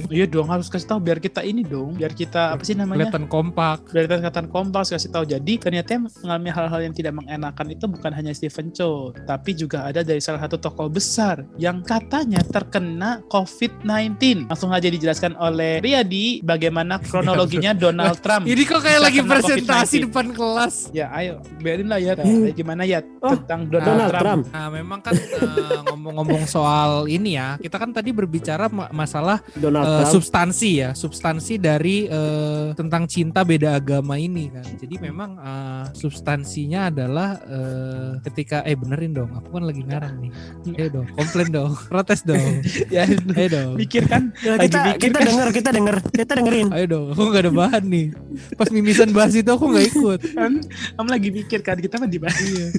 Iya 0.09 0.27
dong 0.31 0.49
harus 0.49 0.71
kasih 0.71 0.89
tahu 0.89 1.01
biar 1.03 1.19
kita 1.21 1.45
ini 1.45 1.67
dong, 1.67 1.97
biar 1.99 2.15
kita 2.15 2.57
apa 2.57 2.63
sih 2.63 2.73
namanya? 2.73 3.11
Kelihatan 3.11 3.25
kompak. 3.29 3.91
Dari 3.91 4.07
katan 4.09 4.47
kompas 4.49 4.89
kasih 4.89 5.11
tahu. 5.13 5.25
Jadi 5.29 5.53
ternyata 5.61 5.76
yang 5.85 6.07
mengalami 6.07 6.49
hal-hal 6.49 6.81
yang 6.81 6.95
tidak 6.95 7.13
mengenakan 7.13 7.67
itu 7.69 7.85
bukan 7.85 8.13
hanya 8.13 8.33
Stephen 8.33 8.71
Chow, 8.71 9.11
tapi 9.27 9.53
juga 9.53 9.85
ada 9.85 10.01
dari 10.01 10.23
salah 10.23 10.41
satu 10.41 10.57
tokoh 10.57 10.87
besar 10.87 11.43
yang 11.57 11.83
katanya 11.83 12.41
terkena 12.47 13.21
COVID-19. 13.29 14.47
Langsung 14.47 14.71
aja 14.71 14.87
dijelaskan 14.87 15.35
oleh 15.35 15.81
Riyadi 15.81 16.41
bagaimana 16.41 17.01
kronologinya 17.09 17.73
Donald 17.73 18.21
Trump. 18.21 18.47
Ini 18.47 18.63
kok 18.63 18.81
kayak 18.81 19.01
lagi 19.03 19.21
presentasi 19.21 19.97
COVID-19. 19.99 20.05
depan 20.09 20.27
kelas. 20.33 20.75
Ya, 20.93 21.11
ayo 21.13 21.43
biarin 21.59 21.89
lah 21.89 21.99
ya. 21.99 22.15
Hmm. 22.15 22.49
Gimana 22.53 22.85
ya 22.85 23.03
Oh, 23.19 23.35
tentang 23.35 23.67
Donald, 23.67 23.87
Donald 23.91 24.11
Trump. 24.13 24.23
Trump. 24.23 24.43
Nah, 24.55 24.69
memang 24.71 25.01
kan 25.03 25.15
eh, 25.17 25.81
ngomong-ngomong 25.91 26.47
soal 26.47 27.11
ini 27.11 27.35
ya, 27.35 27.59
kita 27.59 27.75
kan 27.75 27.91
tadi 27.91 28.15
berbicara 28.15 28.71
ma- 28.71 28.93
masalah 28.93 29.43
Donald 29.53 29.83
Trump. 29.83 30.13
substansi 30.15 30.71
ya, 30.79 30.91
substansi 30.95 31.59
dari 31.59 32.07
eh, 32.07 32.71
tentang 32.73 33.05
cinta 33.07 33.43
beda 33.43 33.75
agama 33.75 34.15
ini 34.15 34.47
kan. 34.49 34.67
Jadi 34.77 34.95
memang 35.01 35.35
eh, 35.67 35.85
substansinya 35.93 36.89
adalah 36.89 37.43
eh, 37.43 38.11
ketika 38.23 38.63
eh 38.63 38.79
benerin 38.79 39.13
dong, 39.13 39.31
aku 39.35 39.49
kan 39.51 39.65
lagi 39.67 39.83
ngarang 39.83 40.15
nih. 40.23 40.31
Ayo 40.79 40.89
dong, 40.93 41.07
komplain 41.13 41.49
dong, 41.51 41.73
protes 41.91 42.23
dong. 42.23 42.39
Ya, 42.95 43.03
Ayo 43.09 43.49
dong. 43.51 43.73
mikir 43.75 44.07
kan 44.07 44.31
Ya, 44.41 44.55
lagi 44.55 44.71
kita 44.71 44.79
mikir 44.87 45.01
kita 45.11 45.19
kan. 45.19 45.27
denger, 45.27 45.49
kita 45.51 45.71
denger, 45.73 45.97
kita 46.13 46.33
dengerin. 46.39 46.69
Ayo 46.71 46.87
dong, 46.87 47.07
aku 47.13 47.23
gak 47.31 47.43
ada 47.43 47.53
bahan 47.53 47.85
nih. 47.85 48.07
Pas 48.55 48.69
mimisan 48.71 49.11
bahas 49.11 49.33
itu 49.35 49.49
aku 49.49 49.65
nggak 49.73 49.87
ikut. 49.91 50.21
kan 50.37 50.53
kamu 50.97 51.09
lagi 51.09 51.29
mikir 51.33 51.61
kan 51.65 51.77
kita 51.79 51.97
kan 51.97 52.09
dibahas 52.09 52.37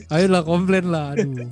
Ayolah 0.07 0.43
komplain 0.45 0.85
lah, 0.87 1.17
aduh. 1.17 1.49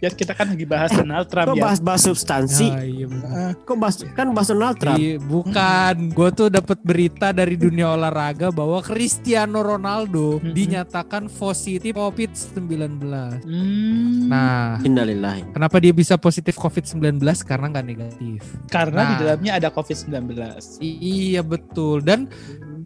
ya 0.00 0.08
kita 0.08 0.32
kan 0.32 0.48
lagi 0.48 0.64
bahas 0.64 0.90
Donald 0.90 1.28
Trump 1.28 1.52
Kok 1.52 1.56
ya 1.58 1.62
bahas-bahas 1.68 2.02
substansi? 2.02 2.66
Ya, 2.68 2.82
iya 2.82 3.06
bener. 3.06 3.52
Kok 3.62 3.76
bahas 3.76 3.96
kan 4.16 4.26
bahas 4.32 4.48
Donald 4.48 4.76
Trump? 4.80 4.96
Iya, 4.96 5.16
bukan, 5.20 5.94
gue 6.10 6.28
tuh 6.32 6.48
dapat 6.48 6.78
berita 6.80 7.28
dari 7.30 7.54
dunia 7.54 7.92
olahraga 7.92 8.48
bahwa 8.48 8.80
Cristiano 8.80 9.60
Ronaldo 9.60 10.31
Mhm. 10.38 10.52
dinyatakan 10.52 11.22
positif 11.28 11.92
COVID-19. 11.92 13.02
Hmm, 13.42 14.28
Nah, 14.28 14.78
Innalillahi. 14.80 15.50
kenapa 15.50 15.76
dia 15.76 15.90
bisa 15.90 16.14
positif 16.16 16.54
COVID-19? 16.54 17.18
Karena 17.42 17.66
nggak 17.68 17.86
negatif. 17.86 18.40
karena 18.68 19.00
di 19.04 19.14
Nah. 19.14 19.20
dalamnya 19.20 19.52
ada 19.58 19.68
COVID-19 19.68 20.32
I- 20.80 20.98
iya 21.28 21.40
betul. 21.40 22.00
Dan 22.00 22.30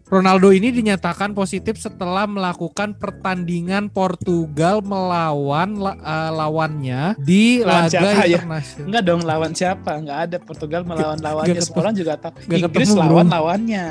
Ronaldo 0.07 0.55
ini 0.55 0.71
dinyatakan 0.71 1.35
positif 1.35 1.75
setelah 1.75 2.23
melakukan 2.23 2.95
pertandingan 2.95 3.91
Portugal 3.91 4.79
melawan 4.79 5.75
la- 5.75 5.99
eh, 5.99 6.31
lawannya 6.31 7.01
di 7.19 7.59
Lawan 7.59 7.85
laga 7.85 7.91
siapa 7.91 8.23
ya? 8.23 8.39
internasional. 8.39 8.85
Enggak 8.87 9.03
dong 9.03 9.21
lawan 9.21 9.51
siapa? 9.51 9.91
Enggak 9.99 10.19
ada 10.23 10.37
Portugal 10.39 10.81
melawan 10.87 11.19
lawannya. 11.19 11.59
Semua 11.59 11.79
orang 11.83 11.95
juga 11.99 12.15
tahu. 12.15 12.39
Nggak 12.39 12.59
Inggris 12.61 12.87
ketemu, 12.87 12.95
bro. 12.95 13.03
lawan 13.11 13.27
lawannya. 13.27 13.85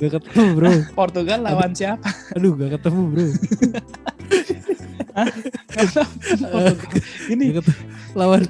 Gak 0.00 0.10
ketemu 0.16 0.44
bro. 0.56 0.70
Portugal 1.04 1.38
lawan 1.44 1.70
siapa? 1.76 2.08
Aduh 2.32 2.52
gak 2.56 2.70
ketemu 2.80 3.02
bro. 3.06 3.26
Ini. 7.32 7.56
Lawan 8.12 8.42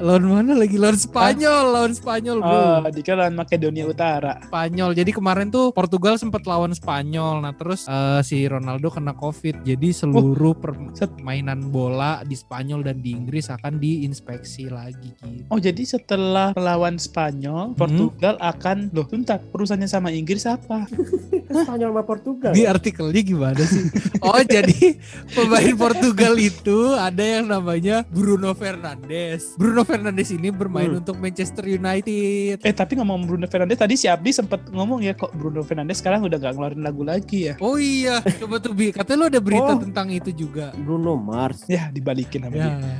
lawan 0.00 0.24
mana 0.24 0.52
lagi? 0.56 0.80
Lawan 0.80 0.96
Spanyol, 0.96 1.64
lawan 1.70 1.92
Spanyol 1.92 2.40
bro. 2.40 2.56
oh, 2.56 2.80
dikira 2.88 3.24
lawan 3.24 3.36
Makedonia 3.36 3.84
Utara. 3.84 4.40
Spanyol. 4.48 4.96
Jadi 4.96 5.10
kemarin 5.12 5.52
tuh 5.52 5.70
Portugal 5.76 6.16
sempat 6.16 6.48
lawan 6.48 6.72
Spanyol. 6.72 7.44
Nah 7.44 7.52
terus 7.52 7.84
eh, 7.86 8.20
si 8.24 8.48
Ronaldo 8.48 8.88
kena 8.88 9.12
COVID. 9.12 9.62
Jadi 9.62 9.92
seluruh 9.92 10.56
permainan 10.56 11.68
bola 11.68 12.24
di 12.24 12.32
Spanyol 12.32 12.80
dan 12.84 13.04
di 13.04 13.12
Inggris 13.12 13.52
akan 13.52 13.76
diinspeksi 13.76 14.72
lagi 14.72 15.04
gitu. 15.04 15.44
Oh, 15.52 15.60
jadi 15.60 15.84
setelah 15.84 16.56
melawan 16.56 16.96
Spanyol, 16.96 17.76
Portugal 17.76 18.40
akan 18.40 18.88
loh, 18.96 19.04
bentar, 19.04 19.38
perusahaannya 19.52 19.88
sama 19.88 20.08
Inggris 20.10 20.48
apa? 20.48 20.88
Spanyol 21.64 21.92
sama 21.92 22.04
Portugal. 22.04 22.52
Di 22.56 22.64
artikelnya 22.64 23.22
gimana 23.22 23.62
sih? 23.62 23.84
Oh 24.24 24.40
jadi 24.40 24.96
pemain 25.36 25.74
Portugal 25.76 25.92
itu 25.94 26.78
ada 26.94 27.22
yang 27.22 27.46
namanya 27.46 28.02
Bruno 28.06 28.52
Fernandes. 28.52 29.54
Bruno 29.54 29.82
Fernandes 29.82 30.30
ini 30.30 30.50
bermain 30.50 30.90
Hmm. 30.90 31.00
untuk 31.00 31.16
Manchester 31.16 31.64
United. 31.66 32.60
Eh, 32.60 32.74
tapi 32.74 32.98
ngomong 32.98 33.24
Bruno 33.24 33.46
Fernandes 33.46 33.78
tadi 33.78 33.94
si 33.94 34.06
Abdi 34.06 34.30
sempat 34.30 34.68
ngomong 34.68 35.00
ya 35.00 35.14
kok 35.14 35.32
Bruno 35.32 35.62
Fernandes 35.62 35.98
sekarang 35.98 36.22
udah 36.22 36.36
gak 36.36 36.52
ngeluarin 36.54 36.82
lagu 36.82 37.02
lagi 37.02 37.50
ya. 37.50 37.54
Oh 37.58 37.76
iya, 37.76 38.20
coba 38.20 38.58
tuh 38.58 38.74
Bi. 38.74 38.90
Katanya 38.90 39.18
lo 39.18 39.26
ada 39.28 39.40
berita 39.40 39.72
Oh. 39.72 39.80
tentang 39.80 40.10
itu 40.10 40.30
juga. 40.30 40.74
Bruno 40.74 41.14
Mars. 41.16 41.64
Ya, 41.66 41.88
dibalikin 41.88 42.44
sama 42.44 42.54
Ya, 42.54 42.68
dia. 42.76 42.98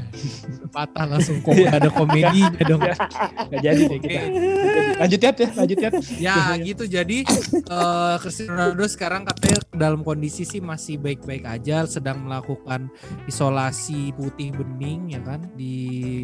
patah 0.70 1.04
langsung 1.06 1.38
kok 1.40 1.52
gak 1.52 1.74
ada 1.76 1.90
komedinya 1.90 2.62
dong. 2.64 2.80
Gak 2.80 3.60
jadi 3.60 3.82
deh 3.84 3.98
kita. 4.00 4.20
Lanjut 4.96 5.20
ya, 5.20 5.30
ya, 5.34 5.48
lanjut 5.54 5.78
ya. 5.78 5.90
Ya 6.18 6.34
gitu 6.56 6.84
jadi 6.86 7.18
eh 7.24 8.14
Cristiano 8.18 8.54
Ronaldo 8.54 8.84
sekarang 8.86 9.22
katanya 9.24 9.58
dalam 9.74 10.00
kondisi 10.06 10.46
sih 10.46 10.62
masih 10.62 10.96
baik-baik 10.98 11.44
aja 11.44 11.84
sedang 11.84 12.22
melakukan 12.24 12.86
isolasi 13.26 14.14
putih 14.14 14.54
bening 14.54 15.14
ya 15.14 15.20
kan 15.22 15.40
di 15.58 15.74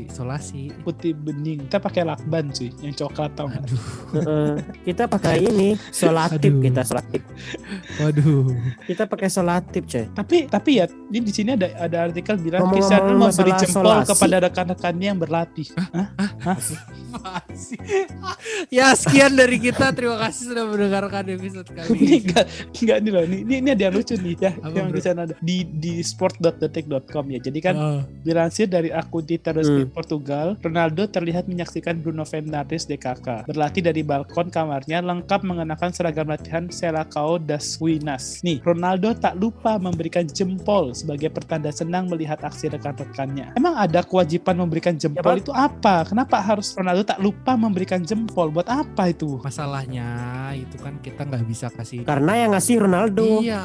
isolasi. 0.06 0.70
Putih 0.82 1.12
bening. 1.14 1.66
Kita 1.66 1.82
pakai 1.82 2.02
lakban 2.06 2.50
cuy, 2.54 2.70
yang 2.82 2.94
coklat 2.94 3.34
tau? 3.34 3.50
Heeh. 3.50 4.54
kita 4.86 5.06
pakai 5.10 5.44
ini 5.44 5.74
solatip 5.90 6.50
Aduh. 6.50 6.62
kita 6.62 6.82
solatip. 6.86 7.22
Waduh. 8.00 8.54
Kita 8.86 9.04
pakai 9.06 9.28
solatip, 9.28 9.84
coy. 9.86 10.04
Tapi 10.14 10.36
tapi 10.46 10.70
ya, 10.80 10.86
ini 11.10 11.18
di 11.22 11.32
sini 11.34 11.54
ada 11.54 11.68
ada 11.78 11.96
artikel 12.10 12.38
bilang 12.38 12.66
Ngomong-ngomong 12.66 12.90
Cristiano 12.90 13.18
mau 13.18 13.30
beri 13.30 13.52
jempol 13.58 13.84
solasi. 13.84 14.08
kepada 14.14 14.36
rekan-rekannya 14.48 15.06
yang 15.12 15.18
berlatih. 15.20 15.68
Hah? 15.94 16.58
sih. 17.54 17.78
ya 18.70 18.94
sekian 18.94 19.34
dari 19.34 19.58
kita. 19.58 19.92
Terima 19.92 20.16
kasih 20.22 20.42
sudah 20.54 20.64
mendengarkan 20.66 21.24
episode 21.30 21.68
kali 21.70 21.88
ini 21.90 22.00
ini. 22.00 22.16
enggak 22.24 22.44
enggak 22.80 22.98
nih 23.02 23.10
loh. 23.12 23.22
Ini 23.24 23.38
ini, 23.40 23.54
ini 23.60 23.68
ada 23.72 23.82
yang 23.88 23.94
lucu 23.94 24.14
nih 24.14 24.34
ya. 24.36 24.52
Apa, 24.60 24.76
yang 24.76 24.88
di 24.90 25.00
sana 25.00 25.20
ada 25.24 25.34
di 25.40 25.64
di 25.64 25.92
sport.detik.com 26.00 27.24
ya. 27.30 27.40
Jadi 27.40 27.58
kan 27.58 27.74
Oh, 27.76 28.02
Dilansir 28.20 28.68
dari 28.68 28.92
akun 28.92 29.24
Twitter 29.24 29.56
resmi 29.56 29.82
Hmm. 29.82 29.92
Portugal, 29.92 30.46
Ronaldo 30.60 31.06
terlihat 31.06 31.46
menyaksikan 31.46 31.98
Bruno 31.98 32.22
Fernandes 32.22 32.84
DKK 32.84 33.48
berlatih 33.48 33.80
dari 33.80 34.02
balkon 34.02 34.52
kamarnya 34.52 35.00
lengkap 35.00 35.40
mengenakan 35.40 35.90
seragam 35.90 36.28
latihan 36.28 36.68
Selacao 36.68 37.40
das 37.40 37.80
Winas. 37.80 38.44
Nih, 38.44 38.60
Ronaldo 38.60 39.16
tak 39.16 39.36
lupa 39.36 39.80
memberikan 39.80 40.26
jempol 40.26 40.92
sebagai 40.92 41.32
pertanda 41.32 41.72
senang 41.72 42.10
melihat 42.10 42.42
aksi 42.42 42.68
rekan-rekannya. 42.68 43.56
Emang 43.56 43.74
ada 43.74 44.04
kewajiban 44.04 44.58
memberikan 44.58 44.94
jempol 44.94 45.38
Ya, 45.38 45.40
itu 45.40 45.52
apa? 45.54 46.04
Kenapa 46.04 46.42
harus 46.42 46.74
Ronaldo 46.74 47.06
tak 47.06 47.22
lupa 47.22 47.56
memberikan 47.56 48.02
jempol? 48.02 48.50
Buat 48.50 48.68
apa 48.68 49.08
itu? 49.08 49.40
masalahnya 49.40 50.08
itu 50.54 50.76
kan 50.82 50.98
kita 50.98 51.22
nggak 51.24 51.44
bisa 51.46 51.70
kasih. 51.70 52.02
Karena 52.02 52.32
yang 52.36 52.50
ngasih 52.52 52.76
Ronaldo. 52.82 53.22
Iya, 53.38 53.62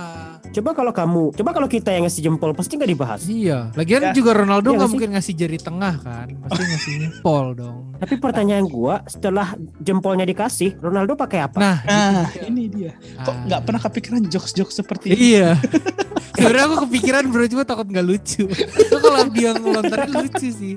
Coba 0.47 0.71
kalau 0.71 0.89
kamu, 0.89 1.35
coba 1.35 1.51
kalau 1.51 1.67
kita 1.67 1.91
yang 1.91 2.07
ngasih 2.07 2.23
jempol 2.23 2.55
pasti 2.55 2.75
nggak 2.75 2.87
dibahas. 2.87 3.27
iya. 3.27 3.75
Lagian 3.75 3.99
Ya. 4.01 4.11
juga 4.13 4.31
Ronaldo 4.33 4.71
Iya 4.71 4.75
nggak 4.77 4.87
sih? 4.87 4.93
mungkin 4.95 5.09
ngasih 5.11 5.33
jari 5.35 5.57
tengah 5.57 5.95
kan, 5.99 6.27
pasti 6.39 6.61
ngasihnya 6.71 7.09
pol 7.19 7.51
dong. 7.51 7.91
Tapi 7.95 8.13
pertanyaan 8.15 8.63
gua, 8.65 9.03
setelah 9.03 9.51
jempolnya 9.77 10.23
dikasih, 10.23 10.79
Ronaldo 10.79 11.13
pakai 11.13 11.39
apa? 11.41 11.57
Nah, 11.57 11.77
Nah, 11.83 12.27
ini 12.41 12.67
dia. 12.67 12.95
Kok 13.19 13.27
Ah. 13.27 13.43
nggak 13.45 13.61
pernah 13.61 13.81
kepikiran 13.81 14.21
jokes-jokes 14.23 14.75
seperti 14.77 15.11
ini? 15.11 15.19
Iya. 15.35 15.59
Sebenarnya 16.35 16.65
aku 16.65 16.77
kepikiran 16.85 17.23
bro 17.25 17.47
cuma 17.47 17.63
takut 17.63 17.87
nggak 17.87 18.05
lucu. 18.05 18.43
Itu 18.47 18.95
kalau 18.97 19.23
dia 19.29 19.55
ngelontarin 19.55 20.11
lucu 20.13 20.47
sih. 20.49 20.75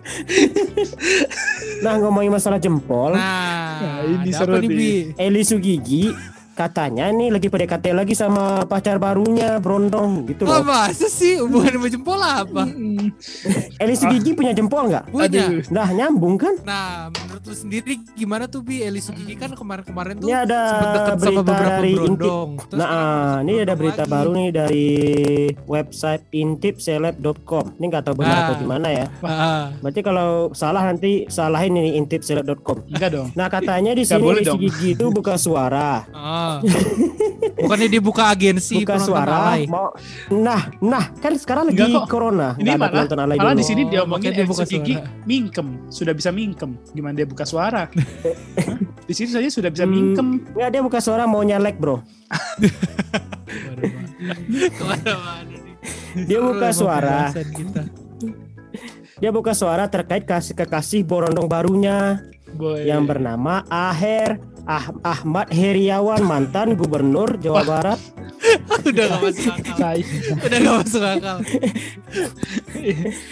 Nah 1.81 1.99
ngomongin 1.99 2.31
masalah 2.31 2.59
jempol, 2.59 3.15
Nah, 3.15 3.79
Ya, 3.79 3.93
ini 4.09 4.31
seru 4.33 4.59
nih? 4.59 5.15
Eli 5.15 5.43
Sugigi 5.43 6.11
katanya 6.59 7.07
nih 7.09 7.31
lagi 7.31 7.47
PDKT 7.47 7.95
lagi 7.95 8.13
sama 8.13 8.45
pacar 8.65 8.99
barunya 8.99 9.57
Brondong 9.57 10.27
gitu 10.27 10.43
Oh, 10.43 10.59
loh. 10.59 10.67
masa 10.67 11.07
sih 11.07 11.39
hubungan 11.39 11.71
sama 11.73 11.89
jempol 11.89 12.19
apa? 12.19 12.63
Mm-mm. 12.65 13.15
Eli 13.77 13.95
Sugigi 13.95 14.35
punya 14.35 14.51
jempol 14.51 14.91
nggak? 14.91 15.07
Punya. 15.09 15.47
Nah 15.69 15.87
nyambung 15.89 16.35
kan? 16.35 16.59
Nah, 16.61 16.87
menurut 17.09 17.43
lu 17.45 17.55
sendiri 17.55 17.95
gimana 18.13 18.45
tuh 18.45 18.61
Bi? 18.61 18.81
Eli 18.81 18.99
Sugigi 18.99 19.33
kan 19.33 19.53
kemarin-kemarin 19.53 20.19
tuh 20.19 20.27
Ini 20.27 20.35
ada 20.41 20.61
sempet 20.69 20.91
deket 20.91 21.15
sama 21.15 21.23
berita 21.23 21.39
beberapa 21.41 21.71
dari 21.71 21.89
Intip. 21.89 21.99
berondong. 22.01 22.51
Terus 22.61 22.75
Nah, 22.75 22.89
ah, 22.89 22.99
masuk 22.99 23.39
ini 23.41 23.53
ada 23.57 23.75
berita 23.75 24.03
lagi. 24.03 24.11
baru 24.11 24.31
nih 24.35 24.49
dari 24.51 24.87
website 25.65 26.23
intipseleb.com. 26.33 27.65
Ini 27.77 27.85
nggak 27.87 28.03
tahu 28.03 28.15
benar 28.17 28.35
Ah. 28.35 28.43
atau 28.45 28.57
gimana 28.57 28.89
ya. 28.89 29.07
Ah, 29.21 29.65
Berarti 29.79 30.01
kalau 30.01 30.31
salah 30.53 30.83
nanti 30.83 31.11
salahin 31.29 31.75
ini 31.75 31.95
intipseleb.com. 31.97 32.89
Enggak 32.89 33.11
dong. 33.13 33.29
Nah 33.33 33.47
katanya 33.47 33.93
di 33.93 34.03
sini 34.03 34.19
boleh 34.19 34.41
Eli 34.41 34.45
dong. 34.45 34.59
Sugigi 34.59 34.89
itu 34.93 35.07
buka 35.09 35.35
suara, 35.37 36.03
ah. 36.11 36.48
Bukannya 37.59 37.89
dibuka 37.89 38.29
agensi 38.29 38.81
buka 38.81 38.95
penonton 38.95 39.09
suara. 39.09 39.35
alay? 39.51 39.63
Mau, 39.67 39.91
nah, 40.33 40.63
nah 40.79 41.05
kan 41.13 41.33
sekarang 41.35 41.69
lagi 41.69 41.81
Enggak 41.81 42.01
kok. 42.01 42.09
corona. 42.09 42.49
Ini 42.53 42.61
nggak 42.61 42.71
ada 42.71 42.79
malah- 42.79 42.93
penonton 42.95 43.19
alay 43.19 43.37
Malah 43.37 43.51
dulu. 43.51 43.61
di 43.61 43.65
sini 43.65 43.83
dia 43.85 44.01
Oh, 44.01 44.07
omongin 44.07 44.31
dia 44.31 44.45
buka 44.45 44.65
Gigi 44.65 44.95
suara. 44.95 45.11
mingkem, 45.25 45.67
sudah 45.89 46.13
bisa 46.13 46.31
mingkem. 46.31 46.71
Gimana 46.91 47.15
dia 47.15 47.27
buka 47.27 47.45
suara? 47.45 47.83
Di 49.09 49.17
sini 49.17 49.31
saja 49.31 49.49
sudah 49.49 49.69
bisa 49.69 49.83
Hmm. 49.83 49.91
mingkem. 49.91 50.27
Nggak 50.53 50.69
dia 50.71 50.83
buka 50.83 50.99
suara 50.99 51.25
mau 51.25 51.41
nyalek 51.41 51.77
bro. 51.77 52.05
Dia 56.19 56.39
buka 56.39 56.69
suara. 56.71 57.33
Dia 59.17 59.31
buka 59.31 59.53
suara 59.53 59.87
terkait 59.87 60.23
kasih 60.23 60.55
kekasih 60.55 61.03
borondong 61.03 61.47
barunya 61.47 62.23
Boy. 62.49 62.87
yang 62.87 63.03
bernama 63.03 63.67
Aher 63.67 64.39
Ah- 64.69 64.93
Ahmad 65.01 65.49
Heriawan 65.49 66.21
mantan 66.23 66.77
gubernur 66.77 67.41
Jawa 67.41 67.65
Barat. 67.65 67.97
Udah 68.85 69.05
gak 69.09 69.21
masuk 69.25 69.49
akal. 69.51 69.97
Udah 70.39 70.59
gak 70.61 70.75
masuk 70.85 71.03
akal. 71.03 71.39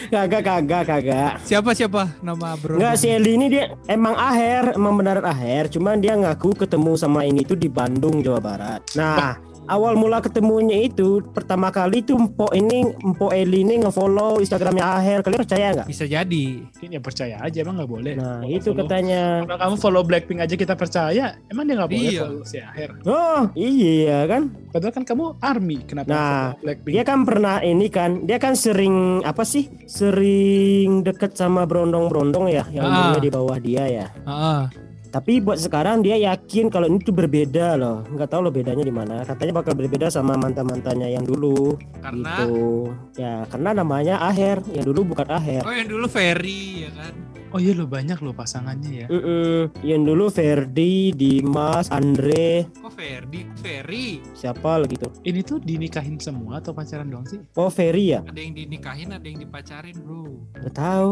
Kagak 0.09 0.43
kagak 0.43 0.83
kagak. 0.85 1.33
Siapa 1.45 1.71
siapa 1.73 2.09
nama 2.21 2.57
bro? 2.57 2.81
Enggak 2.81 2.97
si 2.97 3.07
Eli 3.07 3.37
ini 3.37 3.47
dia 3.47 3.77
emang 3.87 4.17
Aher, 4.17 4.75
emang 4.75 4.97
benar 4.97 5.21
Aher, 5.23 5.69
cuman 5.69 6.01
dia 6.01 6.17
ngaku 6.17 6.57
ketemu 6.57 6.97
sama 6.97 7.23
ini 7.23 7.45
tuh 7.45 7.55
di 7.55 7.69
Bandung 7.69 8.25
Jawa 8.25 8.41
Barat. 8.41 8.81
Nah, 8.97 9.37
awal 9.67 9.95
mula 9.95 10.19
ketemunya 10.19 10.81
itu 10.81 11.21
pertama 11.29 11.69
kali 11.69 12.01
tuh 12.01 12.17
Mpo 12.17 12.51
ini 12.51 12.83
Mpo 12.97 13.29
Eli 13.29 13.61
ini 13.61 13.79
ngefollow 13.79 14.39
Instagramnya 14.39 14.85
Aher. 14.85 15.21
Kalian 15.21 15.41
percaya 15.41 15.67
nggak? 15.73 15.87
Bisa 15.87 16.05
jadi. 16.05 16.47
Mungkin 16.65 16.89
ya 16.89 17.01
percaya 17.01 17.37
aja 17.39 17.59
emang 17.59 17.77
nggak 17.77 17.91
boleh. 17.91 18.15
Nah, 18.15 18.41
Kalau 18.41 18.51
itu 18.53 18.69
follow- 18.69 18.81
katanya. 18.81 19.23
Kalau 19.43 19.59
kamu 19.59 19.75
follow 19.77 20.03
Blackpink 20.03 20.41
aja 20.41 20.55
kita 20.55 20.75
percaya, 20.75 21.25
emang 21.47 21.65
dia 21.65 21.75
nggak 21.77 21.91
boleh 21.91 22.11
Iya. 22.11 22.23
follow 22.23 22.43
si 22.43 22.57
Aher. 22.59 22.91
Oh, 23.03 23.43
iya 23.55 24.19
kan? 24.25 24.43
Padahal 24.69 24.93
kan 24.93 25.05
kamu 25.05 25.25
army, 25.39 25.79
kenapa 25.83 26.07
Nah, 26.07 26.23
follow 26.53 26.63
Blackpink? 26.63 26.93
Dia 26.93 27.03
kan 27.03 27.19
pernah 27.23 27.57
ini 27.61 27.87
kan, 27.89 28.11
dia 28.23 28.39
kan 28.39 28.55
sering 28.55 28.97
apa 29.23 29.43
sih? 29.43 29.67
Sering 29.87 31.03
deket 31.03 31.35
sama 31.35 31.65
brondong-brondong 31.65 32.47
ya, 32.47 32.65
yang 32.69 32.85
Ah. 32.85 32.93
umurnya 33.11 33.21
di 33.21 33.31
bawah 33.31 33.59
dia 33.59 33.85
ya. 33.85 34.07
Heeh. 34.23 34.86
Tapi 35.11 35.41
buat 35.41 35.57
sekarang 35.57 36.05
dia 36.05 36.17
yakin 36.19 36.69
kalau 36.69 36.87
ini 36.91 37.01
tuh 37.01 37.15
berbeda 37.15 37.79
loh. 37.79 38.05
Nggak 38.07 38.29
tahu 38.31 38.41
loh 38.47 38.53
bedanya 38.53 38.85
di 38.85 38.93
mana. 38.93 39.23
Katanya 39.25 39.63
bakal 39.63 39.73
berbeda 39.79 40.13
sama 40.13 40.37
mantan-mantannya 40.37 41.09
yang 41.13 41.25
dulu. 41.25 41.79
Karena 42.03 42.45
Gitu. 42.47 42.91
Ya, 43.17 43.47
karena 43.49 43.71
namanya 43.73 44.21
Aher. 44.21 44.61
Yang 44.71 44.93
dulu 44.93 45.17
bukan 45.17 45.27
Aher. 45.31 45.63
oh 45.65 45.73
yang 45.73 45.89
dulu 45.89 46.07
Ferry 46.07 46.89
ya 46.89 46.91
kan. 46.93 47.15
Oh 47.55 47.63
iya 47.63 47.73
lo 47.73 47.87
banyak 47.89 48.19
lo 48.21 48.35
pasangannya 48.37 48.91
ya. 48.93 49.07
Mm-mm. 49.09 49.71
Yang 49.81 50.03
dulu 50.13 50.25
Ferdi, 50.29 51.15
Dimas, 51.15 51.89
Andre, 51.95 52.69
Kok 52.75 52.93
Ferdi? 52.93 53.41
Ferry. 53.63 54.21
siapa 54.35 54.77
lagi 54.77 54.99
tuh? 54.99 55.09
Ini 55.25 55.41
tuh 55.47 55.63
dinikahin 55.63 56.19
semua 56.21 56.59
atau 56.61 56.75
pacaran 56.77 57.07
doang 57.07 57.25
sih? 57.25 57.41
Oh, 57.57 57.71
Ferry 57.71 58.13
ya? 58.13 58.21
Ada 58.27 58.41
yang 58.43 58.53
dinikahin, 58.53 59.09
ada 59.15 59.25
yang 59.25 59.41
dipacarin 59.41 59.97
bro. 60.03 60.27
Nggak 60.59 60.75
tahu. 60.75 61.11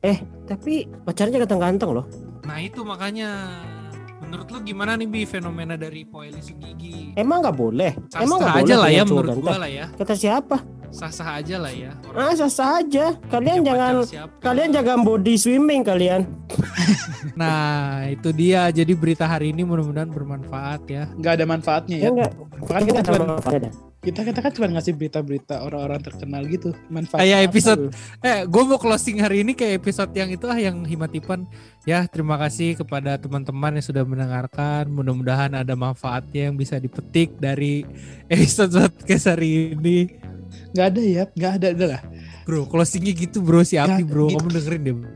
Eh, 0.00 0.18
tapi 0.46 0.88
pacarnya 1.04 1.42
ganteng-ganteng 1.42 1.90
loh. 1.90 2.06
Nah 2.44 2.58
itu 2.60 2.80
makanya. 2.86 3.23
Menurut 4.24 4.48
lu 4.50 4.58
gimana 4.64 4.96
nih 4.96 5.06
Bi 5.06 5.22
fenomena 5.28 5.74
dari 5.76 6.02
Poeli 6.02 6.40
Sugigi? 6.40 7.12
Emang 7.14 7.44
nggak 7.44 7.56
boleh? 7.56 7.92
Emang 8.16 8.40
Sah-sah 8.40 8.50
nggak 8.50 8.56
aja 8.56 8.64
boleh 8.64 8.82
lah 8.82 8.90
ya 8.90 9.02
menurut 9.04 9.28
ganteng? 9.30 9.44
gua 9.44 9.56
lah 9.60 9.70
ya. 9.70 9.86
Kata 9.94 10.14
siapa? 10.16 10.56
Sah-sah 10.94 11.28
aja 11.42 11.56
lah 11.58 11.72
ya. 11.74 11.90
Ah, 12.14 12.32
sah 12.38 12.70
aja. 12.78 13.06
Kalian 13.26 13.66
jangan 13.66 14.06
kalian 14.38 14.70
jangan 14.70 14.98
body 15.02 15.34
swimming 15.34 15.82
kalian. 15.82 16.26
Nah 17.34 18.04
itu 18.06 18.30
dia. 18.30 18.68
Jadi 18.70 18.94
berita 18.94 19.26
hari 19.26 19.50
ini 19.50 19.66
mudah-mudahan 19.66 20.06
bermanfaat 20.06 20.86
ya. 20.86 21.10
Nggak 21.18 21.32
ada 21.40 21.44
manfaatnya 21.48 21.96
ya. 21.98 22.04
Ya 22.04 22.10
enggak. 22.14 22.32
Kan 22.68 22.82
kita 22.86 23.00
Kita 23.02 23.10
cuma. 23.10 23.34
Kita 24.04 24.20
kita 24.22 24.38
kan 24.44 24.52
cuma 24.52 24.66
ngasih 24.76 24.92
berita-berita 24.92 25.64
orang-orang 25.64 26.00
terkenal 26.04 26.44
gitu. 26.44 26.70
Manfaat. 26.92 27.24
Kayak 27.24 27.40
apa? 27.40 27.46
episode 27.48 27.82
Eh, 28.20 28.40
gue 28.44 28.62
mau 28.68 28.76
closing 28.76 29.18
hari 29.24 29.40
ini 29.40 29.56
kayak 29.56 29.80
episode 29.80 30.12
yang 30.12 30.28
itu 30.28 30.44
ah 30.44 30.58
yang 30.60 30.84
himatipan. 30.84 31.48
Ya, 31.88 32.04
terima 32.04 32.36
kasih 32.36 32.76
kepada 32.76 33.16
teman-teman 33.16 33.80
yang 33.80 33.84
sudah 33.84 34.04
mendengarkan. 34.04 34.88
Mudah-mudahan 34.92 35.52
ada 35.56 35.72
manfaatnya 35.72 36.52
yang 36.52 36.56
bisa 36.56 36.76
dipetik 36.76 37.34
dari 37.40 37.88
episode 38.28 38.76
podcast 38.76 39.32
hari 39.32 39.72
ini. 39.72 40.12
nggak 40.70 40.86
ada 40.86 41.02
ya, 41.02 41.24
nggak 41.34 41.52
ada 41.58 41.68
udah 41.74 41.88
lah. 41.98 42.02
Bro, 42.44 42.68
closingnya 42.68 43.16
gitu 43.16 43.40
bro, 43.40 43.64
si 43.64 43.80
Api 43.80 44.04
Ya, 44.04 44.06
bro. 44.06 44.28
gitu. 44.28 44.38
Kamu 44.38 44.50
dengerin 44.52 44.82
deh 44.84 44.94
bro. 44.94 45.10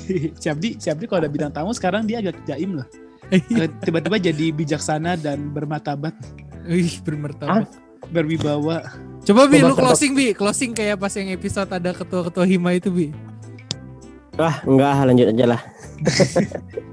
Siapdi, 0.42 0.76
Siapdi 0.76 1.04
kalau 1.08 1.24
ada 1.24 1.30
bintang 1.30 1.52
tamu 1.54 1.70
sekarang 1.72 2.04
dia 2.04 2.20
agak 2.20 2.36
jaim 2.44 2.76
loh. 2.82 2.86
Tiba-tiba 3.86 4.16
jadi 4.20 4.52
bijaksana 4.52 5.16
dan 5.16 5.54
bermartabat, 5.54 6.12
Wih, 6.68 7.00
bermertabat. 7.04 7.83
Berwibawa. 8.12 8.84
Coba 9.24 9.48
Bi, 9.48 9.64
lu 9.64 9.72
closing 9.72 10.12
Bi. 10.12 10.36
Closing 10.36 10.76
kayak 10.76 11.00
pas 11.00 11.12
yang 11.16 11.32
episode 11.32 11.70
ada 11.72 11.90
ketua-ketua 11.96 12.44
Hima 12.44 12.76
itu 12.76 12.92
Bi. 12.92 13.08
Ah, 14.36 14.60
enggak, 14.66 14.92
lanjut 15.06 15.26
aja 15.30 15.46
lah. 15.56 15.60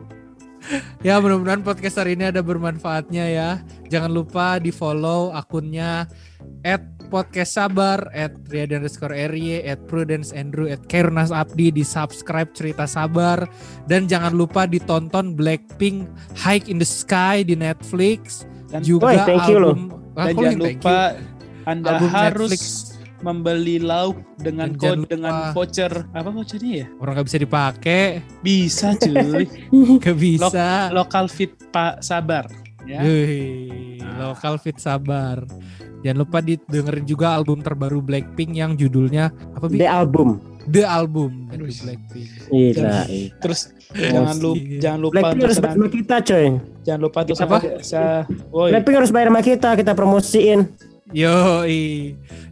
Ya 1.02 1.18
mudah-mudahan 1.18 1.66
podcast 1.66 2.00
hari 2.00 2.14
ini 2.14 2.30
ada 2.30 2.40
bermanfaatnya 2.40 3.26
ya. 3.28 3.50
Jangan 3.90 4.12
lupa 4.14 4.62
di 4.62 4.70
follow 4.70 5.34
akunnya 5.34 6.08
at 6.62 6.86
podcast 7.12 7.60
sabar 7.60 8.08
at 8.16 8.32
underscore 8.54 9.12
RY 9.12 9.68
at 9.68 9.84
Prudence 9.92 10.32
Andrew 10.32 10.72
at 10.72 10.80
Kernas 10.88 11.34
Abdi 11.34 11.76
di 11.76 11.84
subscribe 11.84 12.56
cerita 12.56 12.88
sabar 12.88 13.44
dan 13.92 14.08
jangan 14.08 14.32
lupa 14.32 14.64
ditonton 14.64 15.36
Blackpink 15.36 16.08
Hike 16.40 16.72
in 16.72 16.80
the 16.80 16.88
Sky 16.88 17.44
di 17.44 17.60
Netflix 17.60 18.48
Dan, 18.72 18.80
juga 18.88 19.12
Woy, 19.12 19.18
thank 19.28 19.52
you 19.52 19.60
loh. 19.60 20.01
Ah, 20.14 20.28
dan 20.28 20.34
jangan 20.36 20.60
lupa 20.60 20.98
Anda 21.64 21.90
Album 21.96 22.10
harus 22.10 22.52
Netflix. 22.52 22.64
membeli 23.22 23.78
lauk 23.78 24.18
dengan 24.36 24.74
kode 24.74 25.06
dengan 25.08 25.54
voucher 25.54 25.94
apa 26.10 26.30
vouchernya 26.30 26.74
ya? 26.84 26.86
orang 26.98 27.14
gak 27.16 27.28
bisa 27.30 27.40
dipakai 27.40 28.04
Bisa 28.42 28.88
cuy. 28.98 29.46
gak 30.04 30.18
bisa 30.18 30.90
Lokal 30.90 31.30
fit 31.30 31.54
Pak 31.70 32.02
Sabar 32.02 32.50
ya. 32.82 32.98
Wih, 33.00 34.02
lokal 34.18 34.58
fit 34.58 34.76
sabar 34.76 35.46
Jangan 36.02 36.18
lupa 36.18 36.42
didengerin 36.42 37.06
juga 37.06 37.38
album 37.38 37.62
terbaru 37.62 38.02
Blackpink 38.02 38.58
yang 38.58 38.74
judulnya 38.74 39.30
apa 39.54 39.70
Bi? 39.70 39.78
The 39.78 39.86
album. 39.86 40.42
The 40.66 40.82
album 40.82 41.46
dari 41.46 41.70
Wih. 41.70 41.78
Blackpink. 41.78 42.30
Iya. 42.50 43.06
iya. 43.06 43.30
Terus 43.38 43.70
jangan 43.94 44.38
lupa 44.42 44.58
Iya. 44.66 44.80
jangan 44.82 45.00
lupa 45.00 45.14
Blackpink 45.14 45.42
harus 45.46 45.58
bayar 45.62 45.70
senang, 45.70 45.78
sama 45.78 45.94
kita 45.94 46.16
coy. 46.26 46.46
Jangan 46.82 47.02
lupa 47.02 47.20
Apa? 47.22 47.34
senantiasa 47.34 48.26
woi 48.48 48.70
Blackpink 48.72 48.96
harus 48.98 49.12
bayar 49.12 49.30
sama 49.30 49.42
kita, 49.42 49.70
kita 49.74 49.92
promosiin. 49.92 50.66
Yo, 51.12 51.68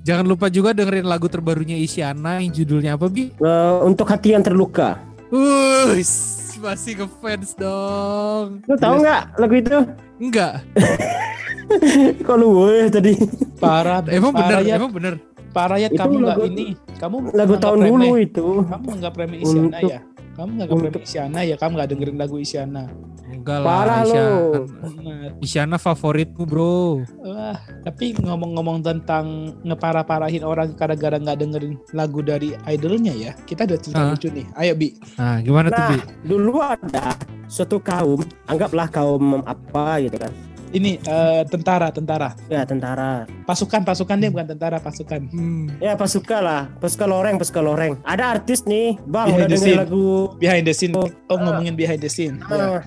jangan 0.01 0.25
lupa 0.25 0.47
juga 0.47 0.71
dengerin 0.71 1.03
lagu 1.03 1.25
terbarunya 1.25 1.75
Isyana 1.75 2.37
yang 2.37 2.51
judulnya 2.51 2.93
apa 2.93 3.07
bi? 3.07 3.31
Eh, 3.31 3.75
untuk 3.81 4.03
hati 4.05 4.31
yang 4.31 4.43
terluka. 4.43 4.99
Wus, 5.29 6.11
masih 6.57 6.99
ngefans 6.99 7.55
dong. 7.55 8.59
Lu 8.61 8.75
tahu 8.75 8.99
nggak 8.99 9.21
lagu 9.37 9.55
itu? 9.55 9.77
Enggak, 10.19 10.59
Kok 12.25 12.35
lu 12.35 12.47
weh 12.65 12.89
tadi? 12.89 13.13
parah 13.55 14.03
emang 14.11 14.31
bener, 14.31 14.43
parah 14.49 14.61
ya 14.61 14.75
emang 14.75 14.91
bener. 14.91 15.13
parah 15.49 15.77
ya 15.77 15.89
kamu 15.89 16.13
nggak 16.19 16.37
lagu- 16.37 16.47
ini 16.47 16.67
kamu 16.95 17.15
Lagu 17.31 17.53
tahun 17.55 17.77
remeh. 17.79 17.89
dulu 17.89 18.09
itu. 18.17 18.45
kamu 18.65 18.87
nggak 18.95 19.13
remeh 19.15 19.37
Isyana 19.39 19.65
Untuk- 19.71 19.87
ya 19.87 19.99
kamu 20.39 20.49
nggak 20.55 20.67
remeh 20.71 20.91
Isyana 21.03 21.39
ya 21.43 21.55
kamu 21.59 21.71
nggak 21.75 21.89
dengerin 21.91 22.17
lagu 22.17 22.39
Isyana 22.39 22.87
Enggak 23.29 23.61
Parah 23.61 24.01
lah, 24.01 24.03
lu. 24.03 24.09
Isyana. 24.09 24.59
Benar. 24.89 25.29
Isyana 25.39 25.77
favoritmu 25.77 26.43
bro. 26.43 27.05
Wah, 27.21 27.55
tapi 27.85 28.17
ngomong-ngomong 28.17 28.81
tentang 28.81 29.53
ngeparah-parahin 29.63 30.41
orang 30.41 30.73
gara-gara 30.73 31.15
nggak 31.15 31.37
dengerin 31.37 31.77
lagu 31.93 32.19
dari 32.19 32.57
idolnya 32.65 33.13
ya, 33.13 33.31
kita 33.45 33.69
ada 33.69 33.77
cerita 33.77 34.01
Ah. 34.01 34.11
lucu 34.11 34.33
nih. 34.33 34.43
Ayo 34.57 34.73
Bi, 34.73 34.97
Nah, 35.15 35.39
gimana 35.39 35.67
tuh 35.69 35.77
Nah, 35.77 35.89
bi? 35.93 35.97
dulu 36.25 36.53
ada 36.57 37.05
suatu 37.45 37.77
kaum, 37.79 38.19
anggaplah 38.49 38.89
kaum 38.89 39.45
apa 39.45 40.01
gitu 40.01 40.17
kan. 40.17 40.33
Ini 40.69 41.01
eh, 41.01 41.41
tentara, 41.49 41.89
tentara, 41.89 42.37
Ya 42.45 42.61
tentara. 42.61 43.25
pasukan, 43.43 43.81
pasukan 43.81 44.17
dia 44.17 44.29
bukan 44.29 44.47
tentara, 44.47 44.77
pasukan. 44.77 45.25
Hmm. 45.29 45.65
Ya 45.81 45.97
pasukan 45.97 46.41
lah, 46.41 46.61
pasukan 46.77 47.09
loreng, 47.09 47.35
pasukan 47.41 47.63
loreng. 47.65 47.93
Ada 48.05 48.37
artis 48.37 48.61
nih, 48.65 49.01
bang 49.01 49.27
Behind 49.33 49.39
udah 49.39 49.47
the 49.47 49.55
denger 49.57 49.65
scene. 49.65 49.79
lagu. 49.81 50.07
Behind 50.37 50.63
the 50.63 50.73
scene, 50.73 50.93
oh 50.93 51.09
ngomongin 51.35 51.73
behind 51.73 52.01
the 52.01 52.09
scene. 52.09 52.37
Ah. 52.45 52.85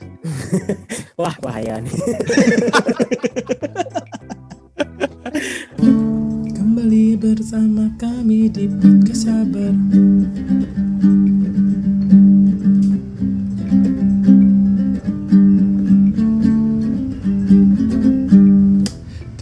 Wah 1.21 1.35
bahaya 1.43 1.83
nih. 1.83 1.91
Kembali 6.53 7.17
bersama 7.19 7.91
kami 7.99 8.47
di 8.47 8.69
podcast 8.69 9.27
sabar. 9.27 9.75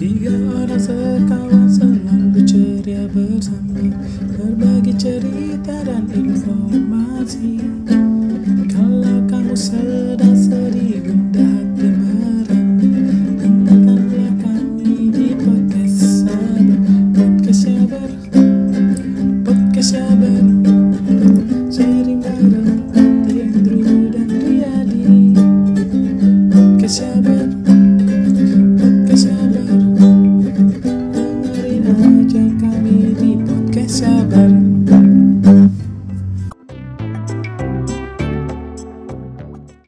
The 0.00 0.59